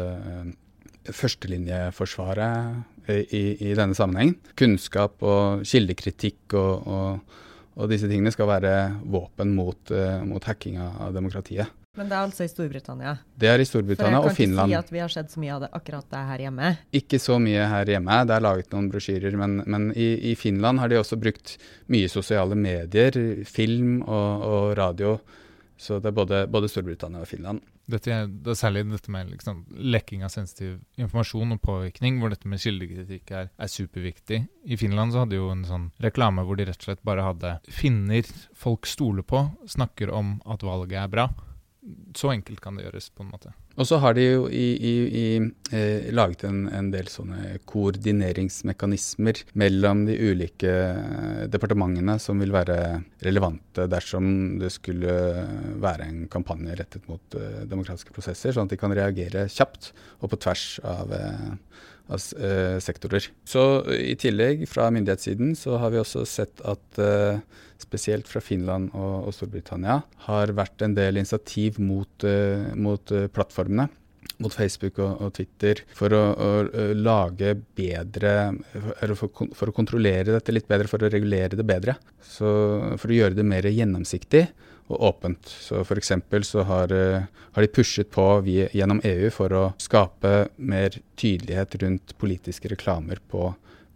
førstelinjeforsvaret 1.13 3.12
i, 3.30 3.43
i, 3.69 3.73
denne 3.78 3.93
sammenhengen. 3.93 4.39
Kunnskap 4.58 5.21
og 5.21 5.62
kildekritikk 5.67 6.56
og, 6.58 6.88
og, 6.88 7.38
og, 7.75 7.86
disse 7.91 8.10
tingene 8.10 8.34
skal 8.34 8.49
være 8.49 8.73
våpen 9.06 9.54
mot, 9.54 9.93
mot 10.25 10.49
hacking 10.49 10.80
av 10.82 11.13
demokratiet. 11.13 11.69
Men 11.97 12.10
det 12.10 12.15
er 12.15 12.28
altså 12.28 12.45
i 12.45 12.52
Storbritannia? 12.52 13.15
Det 13.39 13.49
er 13.49 13.63
i 13.63 13.65
Storbritannia 13.65 14.19
og 14.21 14.36
Finland. 14.38 14.69
For 14.69 14.75
jeg 14.75 14.78
kan 14.78 14.86
ikke 14.86 14.86
si 14.86 14.91
at 14.91 14.93
vi 14.93 15.02
har 15.02 15.13
sett 15.15 15.34
så 15.34 15.41
mye 15.41 15.56
av 15.56 15.63
det 15.63 15.69
akkurat 15.80 16.13
det 16.13 16.21
her 16.30 16.43
hjemme? 16.45 16.69
Ikke 17.02 17.19
så 17.23 17.39
mye 17.41 17.65
her 17.71 17.91
hjemme. 17.95 18.19
Det 18.30 18.36
er 18.36 18.45
laget 18.45 18.75
noen 18.75 18.91
brosjyrer. 18.93 19.38
Men, 19.41 19.58
men 19.65 19.89
i, 19.97 20.12
i, 20.30 20.36
Finland 20.38 20.84
har 20.84 20.91
de 20.91 20.99
også 20.99 21.17
brukt 21.19 21.58
mye 21.89 22.12
sosiale 22.12 22.58
medier, 22.60 23.17
film 23.49 24.04
og, 24.06 24.45
og 24.52 24.78
radio. 24.78 25.17
Så 25.80 25.97
det 26.04 26.12
er 26.12 26.15
både, 26.15 26.43
både 26.52 26.69
Storbritannia 26.69 27.25
og 27.25 27.32
Finland. 27.32 27.65
Dette, 27.89 28.21
det 28.30 28.54
er 28.54 28.58
særlig 28.60 28.86
dette 28.91 29.10
med 29.10 29.32
liksom, 29.32 29.63
lekking 29.82 30.21
av 30.28 30.30
sensitiv 30.30 30.78
informasjon 31.02 31.56
og 31.56 31.62
påvirkning, 31.65 32.19
hvor 32.21 32.30
dette 32.30 32.52
med 32.52 32.62
kildekritikk 32.62 33.34
er, 33.34 33.49
er, 33.49 33.71
superviktig. 33.71 34.43
I 34.69 34.78
Finland 34.78 35.15
så 35.15 35.23
hadde 35.23 35.39
jo 35.39 35.49
en 35.49 35.65
sånn 35.65 35.89
reklame 36.06 36.45
hvor 36.45 36.60
de 36.60 36.69
rett 36.69 36.84
og 36.84 36.91
slett 36.91 37.02
bare 37.08 37.25
hadde 37.25 37.58
finner 37.73 38.30
folk 38.54 38.86
stoler 38.86 39.25
på, 39.25 39.47
snakker 39.65 40.13
om 40.13 40.36
at 40.45 40.67
valget 40.67 40.99
er 41.02 41.15
bra. 41.15 41.32
Så 42.17 42.32
enkelt 42.34 42.62
kan 42.62 42.78
det 42.78 42.86
gjøres, 42.88 43.10
på 43.13 43.23
en 43.23 43.32
måte. 43.32 43.52
Og 43.80 43.88
så 43.88 43.99
har 44.04 44.15
de 44.17 44.25
jo 44.25 44.47
i, 44.52 44.65
i, 44.75 44.93
i, 45.19 45.25
eh, 45.75 46.10
laget 46.12 46.43
en, 46.49 46.65
en, 46.75 46.89
del 46.91 47.08
sånne 47.12 47.60
koordineringsmekanismer 47.69 49.39
mellom 49.62 50.04
de 50.10 50.17
ulike 50.19 50.73
eh, 50.73 51.45
departementene 51.52 52.17
som 52.19 52.41
vil 52.43 52.52
være 52.56 52.80
relevante 53.23 53.88
dersom 53.91 54.60
det 54.60 54.73
skulle 54.75 55.15
være 55.80 56.10
en 56.10 56.25
kampanje 56.32 56.75
rettet 56.82 57.08
mot 57.12 57.39
eh, 57.39 57.63
demokratiske 57.69 58.15
prosesser, 58.15 58.56
sånn 58.56 58.67
at 58.67 58.75
de 58.75 58.82
kan 58.82 58.95
reagere 58.95 59.47
kjapt 59.47 59.93
og 60.19 60.34
på 60.34 60.41
tvers 60.43 60.65
av, 60.84 61.15
eh, 61.15 61.88
sektorer. 62.17 63.30
Så 63.45 63.63
i 63.93 64.15
tillegg, 64.19 64.65
fra 64.69 64.89
myndighetssiden, 64.93 65.56
så 65.58 65.78
har 65.82 65.93
vi 65.93 66.02
også 66.02 66.26
sett 66.26 66.63
at 66.67 67.02
eh, 67.02 67.41
spesielt 67.80 68.28
fra 68.28 68.41
Finland 68.43 68.89
og, 68.98 69.30
Storbritannia, 69.36 70.02
har 70.26 70.54
vært 70.58 70.82
en 70.86 70.98
del 70.98 71.22
initiativ 71.22 71.80
mot, 71.80 72.26
mot 72.76 73.13
plattformene. 73.36 73.88
Mot 74.39 74.54
Facebook 74.56 75.00
og, 75.04 75.19
og 75.24 75.34
Twitter 75.36 75.82
for 75.95 76.13
å, 76.15 76.19
å, 76.32 76.50
å, 76.63 76.84
lage 76.95 77.54
bedre 77.76 78.34
for, 78.72 79.28
for, 79.28 79.67
å 79.67 79.76
kontrollere 79.76 80.32
dette 80.32 80.54
litt 80.56 80.67
bedre, 80.67 80.88
for 80.91 81.04
å 81.04 81.12
regulere 81.12 81.60
det 81.60 81.65
bedre. 81.67 81.98
Så 82.24 82.48
For 83.00 83.12
å 83.12 83.17
gjøre 83.17 83.36
det 83.36 83.48
mer 83.48 83.67
gjennomsiktig 83.67 84.45
og 84.89 85.04
åpent. 85.12 85.49
Så 85.49 85.84
F.eks. 85.84 86.12
så 86.49 86.65
har, 86.65 86.91
uh, 86.91 87.25
har, 87.54 87.62
de 87.62 87.71
pushet 87.73 88.10
på 88.12 88.25
gjennom 88.49 89.02
EU 89.06 89.30
for 89.34 89.54
å 89.54 89.63
skape 89.82 90.49
mer 90.58 90.97
tydelighet 91.19 91.78
rundt 91.84 92.15
politiske 92.17 92.71
reklamer 92.71 93.21
på, 93.30 93.52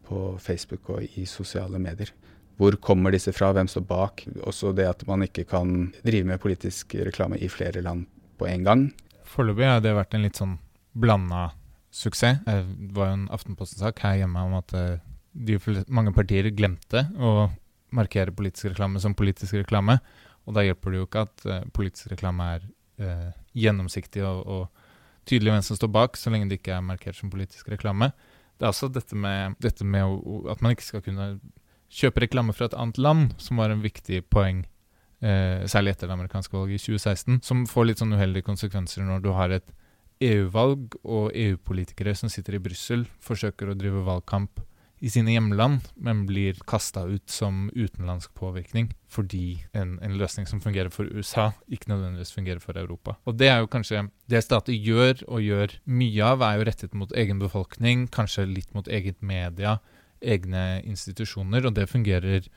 på 0.08 0.26
Facebook 0.42 0.94
og 0.94 1.18
i 1.18 1.26
sosiale 1.30 1.82
medier. 1.82 2.14
Hvor 2.62 2.78
kommer 2.78 3.14
disse 3.14 3.34
fra, 3.34 3.50
hvem 3.56 3.68
står 3.68 3.86
bak? 3.90 4.28
Også 4.46 4.72
det 4.78 4.86
at 4.86 5.02
man 5.10 5.26
ikke 5.26 5.48
kan 5.50 5.90
drive 6.06 6.30
med 6.30 6.42
politisk 6.42 6.94
reklame 7.02 7.40
i 7.42 7.50
flere 7.50 7.82
land 7.82 8.06
på 8.38 8.48
en 8.50 8.68
gang. 8.68 8.86
Foreløpig 9.26 9.66
har 9.66 9.82
det 9.82 9.96
vært 9.98 10.14
en 10.14 10.26
litt 10.28 10.38
sånn 10.38 10.60
blanda 10.94 11.48
suksess. 11.94 12.44
Det 12.46 12.94
var 12.94 13.10
jo 13.10 13.18
en 13.18 13.26
Aftenposten-sak 13.34 14.02
her 14.06 14.22
hjemme 14.22 14.46
om 14.46 14.56
at 14.60 14.74
eh, 14.78 15.02
de, 15.34 15.58
mange 15.88 16.14
partier 16.14 16.50
glemte 16.54 17.08
å 17.18 17.50
markere 17.94 18.34
politisk 18.34 18.72
reklame 18.72 19.02
som 19.02 19.16
politisk 19.18 19.58
reklame. 19.58 20.00
Og 20.48 20.56
da 20.58 20.64
hjelper 20.66 20.92
det 20.92 21.02
jo 21.02 21.08
ikke 21.08 21.26
at 21.28 21.46
uh, 21.48 21.60
politisk 21.76 22.12
reklame 22.12 22.48
er 22.58 22.64
eh, 23.00 23.30
gjennomsiktig 23.58 24.24
og, 24.28 24.42
og, 24.44 24.88
tydelig 25.24 25.54
hvem 25.54 25.64
som 25.64 25.78
står 25.80 25.92
bak, 25.96 26.18
så 26.20 26.34
lenge 26.34 26.50
det 26.52 26.60
ikke 26.60 26.74
er 26.76 26.84
markert 26.84 27.16
som 27.16 27.30
politisk 27.32 27.70
reklame. 27.72 28.10
Det 28.60 28.66
er 28.66 28.74
også 28.74 28.90
dette 28.92 29.16
med, 29.16 29.56
dette 29.64 29.86
med 29.88 30.18
at 30.52 30.60
man 30.60 30.76
ikke 30.76 30.84
skal 30.90 31.04
kunne 31.06 31.28
kjøpe 31.94 32.26
reklame 32.26 32.52
fra 32.56 32.68
et 32.68 32.76
annet 32.76 33.00
land, 33.00 33.32
som 33.40 33.62
var 33.62 33.72
en 33.72 33.86
viktig 33.86 34.20
poeng, 34.34 34.66
eh, 35.24 35.64
særlig 35.70 35.94
etter 35.94 36.10
det 36.12 36.18
amerikanske 36.18 36.58
valget 36.58 36.82
i 36.82 36.84
2016, 36.98 37.40
som 37.46 37.64
får 37.70 37.88
litt 37.88 38.04
sånn 38.04 38.12
uheldige 38.18 38.50
konsekvenser 38.50 39.08
når 39.08 39.24
du 39.24 39.32
har 39.38 39.56
et 39.56 39.72
EU-valg 40.24 41.00
og 41.04 41.32
EU-politikere 41.32 42.14
som 42.20 42.32
sitter 42.32 42.58
i 42.58 42.64
Brussel, 42.64 43.08
forsøker 43.24 43.72
å 43.72 43.78
drive 43.80 44.04
valgkamp 44.04 44.60
i 45.04 45.10
sine 45.12 45.34
hjemland, 45.34 45.84
men 46.00 46.22
blir 46.24 46.56
kasta 46.70 47.02
ut 47.12 47.28
som 47.30 47.66
utenlandsk 47.76 48.32
påvirkning 48.40 48.94
fordi 49.12 49.60
en, 49.76 49.98
en, 50.02 50.16
løsning 50.18 50.48
som 50.50 50.62
fungerer 50.64 50.90
for 50.94 51.10
USA, 51.12 51.50
ikke 51.68 51.92
nødvendigvis 51.92 52.32
fungerer 52.34 52.62
for 52.64 52.80
Europa. 52.80 53.18
Og 53.28 53.36
det 53.38 53.50
er 53.52 53.60
jo 53.62 53.70
kanskje 53.70 54.06
det 54.32 54.42
stater 54.46 54.74
gjør, 54.74 55.26
og 55.28 55.44
gjør 55.44 55.76
mye 55.92 56.30
av, 56.32 56.46
er 56.48 56.56
jo 56.58 56.68
rettet 56.70 56.96
mot 56.98 57.12
egen 57.20 57.44
befolkning, 57.44 58.08
kanskje 58.16 58.48
litt 58.50 58.72
mot 58.74 58.88
eget 58.88 59.20
media, 59.22 59.76
egne 60.24 60.80
institusjoner, 60.88 61.68
og 61.68 61.76
det 61.76 61.90
fungerer 61.92 62.48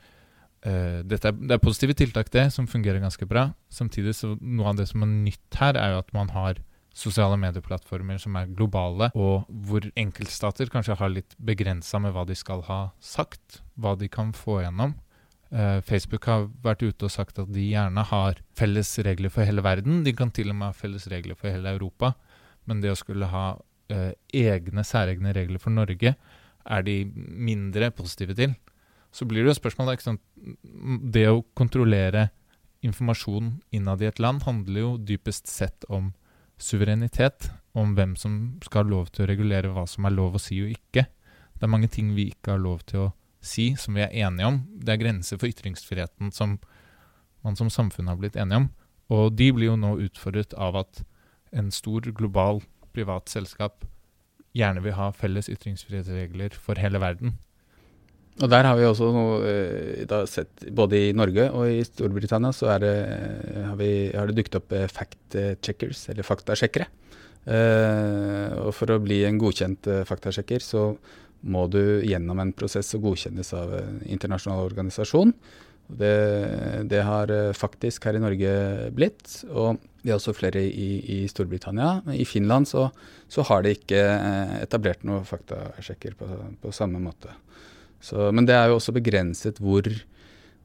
uh, 0.65 1.03
er, 1.03 1.03
Det 1.03 1.19
er 1.27 1.61
positive 1.61 1.93
tiltak, 1.99 2.31
det, 2.33 2.47
som 2.55 2.65
fungerer 2.71 3.03
ganske 3.03 3.27
bra. 3.27 3.51
Samtidig 3.69 4.15
så 4.17 4.37
noe 4.39 4.71
av 4.71 4.79
det 4.79 4.87
som 4.89 5.03
er 5.03 5.13
nytt 5.27 5.59
her, 5.59 5.75
er 5.75 5.93
jo 5.93 6.01
at 6.05 6.15
man 6.15 6.31
har 6.33 6.63
sosiale 6.97 7.37
medieplattformer 7.39 8.19
som 8.21 8.37
er 8.39 8.49
globale, 8.57 9.11
og 9.13 9.45
hvor 9.67 9.85
enkeltstater 9.99 10.71
kanskje 10.73 10.97
har 10.97 11.13
litt 11.13 11.35
begrensa 11.37 12.01
med 12.01 12.15
hva 12.15 12.25
de 12.27 12.37
skal 12.37 12.63
ha 12.67 12.79
sagt, 13.03 13.61
hva 13.77 13.93
de 13.99 14.09
kan 14.11 14.33
få 14.35 14.61
gjennom. 14.63 14.95
Uh, 15.47 15.79
Facebook 15.85 16.25
har 16.27 16.49
vært 16.63 16.83
ute 16.83 17.07
og 17.07 17.13
sagt 17.13 17.37
at 17.39 17.51
de 17.53 17.69
gjerne 17.69 18.03
har 18.09 18.41
felles 18.57 18.89
regler 19.05 19.31
for 19.31 19.47
hele 19.47 19.63
verden. 19.63 20.01
De 20.03 20.15
kan 20.15 20.33
til 20.33 20.51
og 20.51 20.57
med 20.59 20.71
ha 20.71 20.75
felles 20.75 21.07
regler 21.11 21.37
for 21.39 21.53
hele 21.53 21.71
Europa. 21.77 22.15
Men 22.67 22.81
det 22.83 22.91
å 22.91 22.99
skulle 22.99 23.29
ha 23.31 23.45
uh, 23.55 24.11
egne 24.35 24.83
særegne 24.83 25.31
regler 25.37 25.61
for 25.63 25.71
Norge 25.71 26.17
er 26.67 26.83
de 26.83 26.97
mindre 27.15 27.93
positive 27.95 28.35
til. 28.35 28.57
Så 29.15 29.25
blir 29.25 29.45
det 29.45 29.53
jo 29.53 29.61
spørsmål 29.61 29.93
ikke 29.93 30.09
sant? 30.09 30.23
Det 31.15 31.29
å 31.31 31.45
kontrollere 31.55 32.27
informasjon 32.85 33.55
innad 33.73 34.03
i 34.03 34.09
et 34.09 34.19
land 34.21 34.43
handler 34.45 34.83
jo 34.83 34.89
dypest 34.99 35.47
sett 35.49 35.87
om 35.87 36.11
suverenitet. 36.57 37.49
Om 37.77 37.93
hvem 37.97 38.15
som 38.17 38.57
skal 38.65 38.83
ha 38.83 38.89
lov 38.89 39.11
til 39.13 39.25
å 39.25 39.29
regulere 39.29 39.69
hva 39.73 39.85
som 39.89 40.07
er 40.07 40.15
lov 40.15 40.37
å 40.37 40.41
si 40.41 40.59
og 40.63 40.73
ikke. 40.73 41.05
Det 41.57 41.65
er 41.65 41.73
mange 41.73 41.89
ting 41.93 42.13
vi 42.17 42.29
ikke 42.31 42.55
har 42.55 42.61
lov 42.61 42.83
til 42.89 43.07
å 43.07 43.11
si, 43.41 43.71
som 43.77 43.97
vi 43.97 44.03
er 44.05 44.15
enige 44.25 44.49
om. 44.49 44.61
Det 44.81 44.93
er 44.93 45.01
grenser 45.01 45.37
for 45.37 45.49
ytringsfriheten 45.49 46.33
som 46.33 46.57
man 47.45 47.57
som 47.57 47.69
samfunn 47.71 48.09
har 48.09 48.17
blitt 48.19 48.37
enige 48.39 48.63
om. 48.63 48.69
Og 49.13 49.37
de 49.39 49.51
blir 49.55 49.71
jo 49.71 49.77
nå 49.79 49.93
utfordret 50.03 50.55
av 50.57 50.81
at 50.81 51.03
en 51.55 51.69
stor 51.71 52.09
global 52.11 52.61
privat 52.93 53.29
selskap 53.31 53.85
gjerne 54.57 54.81
vil 54.83 54.97
ha 54.97 55.11
felles 55.15 55.49
ytringsfrihetsregler 55.53 56.57
for 56.57 56.81
hele 56.81 56.99
verden. 57.01 57.37
Og 58.37 58.49
der 58.51 58.67
har 58.69 58.77
vi 58.77 58.85
også 58.85 59.09
noe, 59.15 59.37
da, 60.09 60.21
sett, 60.29 60.67
både 60.77 61.07
i 61.07 61.13
Norge 61.17 61.47
og 61.49 61.71
i 61.73 61.81
Storbritannia, 61.87 62.53
så 62.53 62.69
det, 62.83 62.93
eh, 62.93 63.63
har, 63.65 63.77
vi, 63.79 63.91
har, 64.13 64.29
det 64.29 64.37
dukket 64.37 64.59
opp 64.59 64.75
eh, 64.77 64.89
fact-checkers, 64.91 66.03
eller 66.13 66.27
faktasjekkere. 66.27 66.85
Eh, 67.47 68.57
og 68.61 68.73
for 68.77 68.93
å 68.93 68.99
bli 69.01 69.23
en 69.25 69.39
godkjent 69.41 69.89
faktasjekker, 70.05 70.61
så 70.61 70.91
må 71.47 71.65
du 71.71 72.03
gjennom 72.05 72.39
en 72.41 72.53
prosess 72.55 72.93
og 72.97 73.07
godkjennes 73.09 73.53
av 73.57 73.73
en 73.79 73.97
internasjonal 74.05 74.65
organisasjon. 74.67 75.33
Det, 75.87 76.87
det 76.91 77.03
har 77.07 77.31
eh, 77.31 77.53
faktisk 77.55 78.09
her 78.09 78.17
i 78.17 78.21
Norge 78.21 78.51
blitt, 78.95 79.23
og 79.47 79.79
vi 80.01 80.11
har 80.11 80.19
også 80.19 80.35
flere 80.35 80.59
i, 80.67 80.89
i 81.15 81.19
Storbritannia. 81.31 82.01
I 82.11 82.25
Finland 82.27 82.67
så, 82.67 82.89
så, 83.31 83.45
har 83.47 83.63
de 83.63 83.71
ikke 83.77 84.01
eh, 84.01 84.57
etablert 84.65 85.05
noen 85.07 85.23
faktasjekker 85.27 86.17
på, 86.19 86.27
på 86.61 86.73
samme 86.75 86.99
måte. 87.03 87.31
Så, 88.03 88.29
men 88.31 88.45
det 88.47 88.55
er 88.55 88.69
jo 88.69 88.77
også 88.77 88.93
begrenset 88.95 89.59
hvor, 89.63 89.87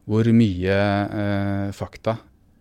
hvor 0.09 0.29
mye 0.37 0.77
eh, 0.77 1.73
fakta 1.77 2.18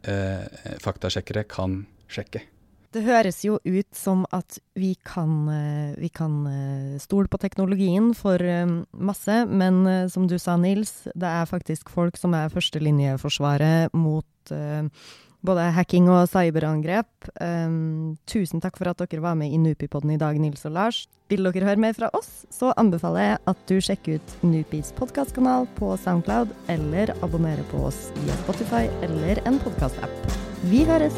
eh, 0.08 0.78
faktasjekkere 0.82 1.46
kan 1.50 1.84
sjekke. 2.12 2.44
Det 2.92 3.06
høres 3.06 3.38
jo 3.46 3.56
ut 3.64 3.88
som 3.96 4.26
at 4.36 4.58
vi 4.76 4.98
kan, 5.08 5.48
eh, 5.48 5.94
vi 5.96 6.10
kan 6.12 6.34
eh, 6.48 7.00
stole 7.00 7.32
på 7.32 7.40
teknologien 7.40 8.12
for 8.18 8.44
eh, 8.44 8.68
masse, 8.92 9.38
men 9.48 10.10
som 10.12 10.28
du 10.28 10.36
sa, 10.36 10.58
Nils, 10.60 11.08
det 11.16 11.30
er 11.30 11.48
faktisk 11.48 11.90
folk 11.90 12.20
som 12.20 12.36
er 12.36 12.52
førstelinjeforsvaret 12.52 13.96
mot 13.96 14.28
både 15.46 15.70
hacking 15.76 16.10
og 16.12 16.30
cyberangrep. 16.32 17.30
Um, 17.42 18.18
tusen 18.30 18.62
takk 18.64 18.78
for 18.80 18.92
at 18.92 19.02
dere 19.02 19.24
var 19.24 19.38
med 19.40 19.54
i 19.54 19.60
Nupipodden 19.62 20.14
i 20.16 20.20
dag, 20.22 20.40
Nils 20.42 20.66
og 20.70 20.76
Lars. 20.78 21.04
Vil 21.32 21.48
dere 21.48 21.68
høre 21.70 21.80
mer 21.80 21.96
fra 21.96 22.10
oss, 22.18 22.44
så 22.52 22.74
anbefaler 22.80 23.30
jeg 23.30 23.44
at 23.54 23.62
du 23.70 23.78
sjekker 23.80 24.20
ut 24.20 24.36
Nupis 24.44 24.92
podkastkanal 24.98 25.70
på 25.78 25.94
Soundcloud, 26.04 26.52
eller 26.74 27.16
abonnerer 27.22 27.64
på 27.72 27.86
oss 27.92 28.10
via 28.20 28.36
Spotify 28.44 28.88
eller 29.08 29.42
en 29.48 29.62
podkastapp. 29.64 30.36
Vi 30.68 30.84
høres! 30.90 31.18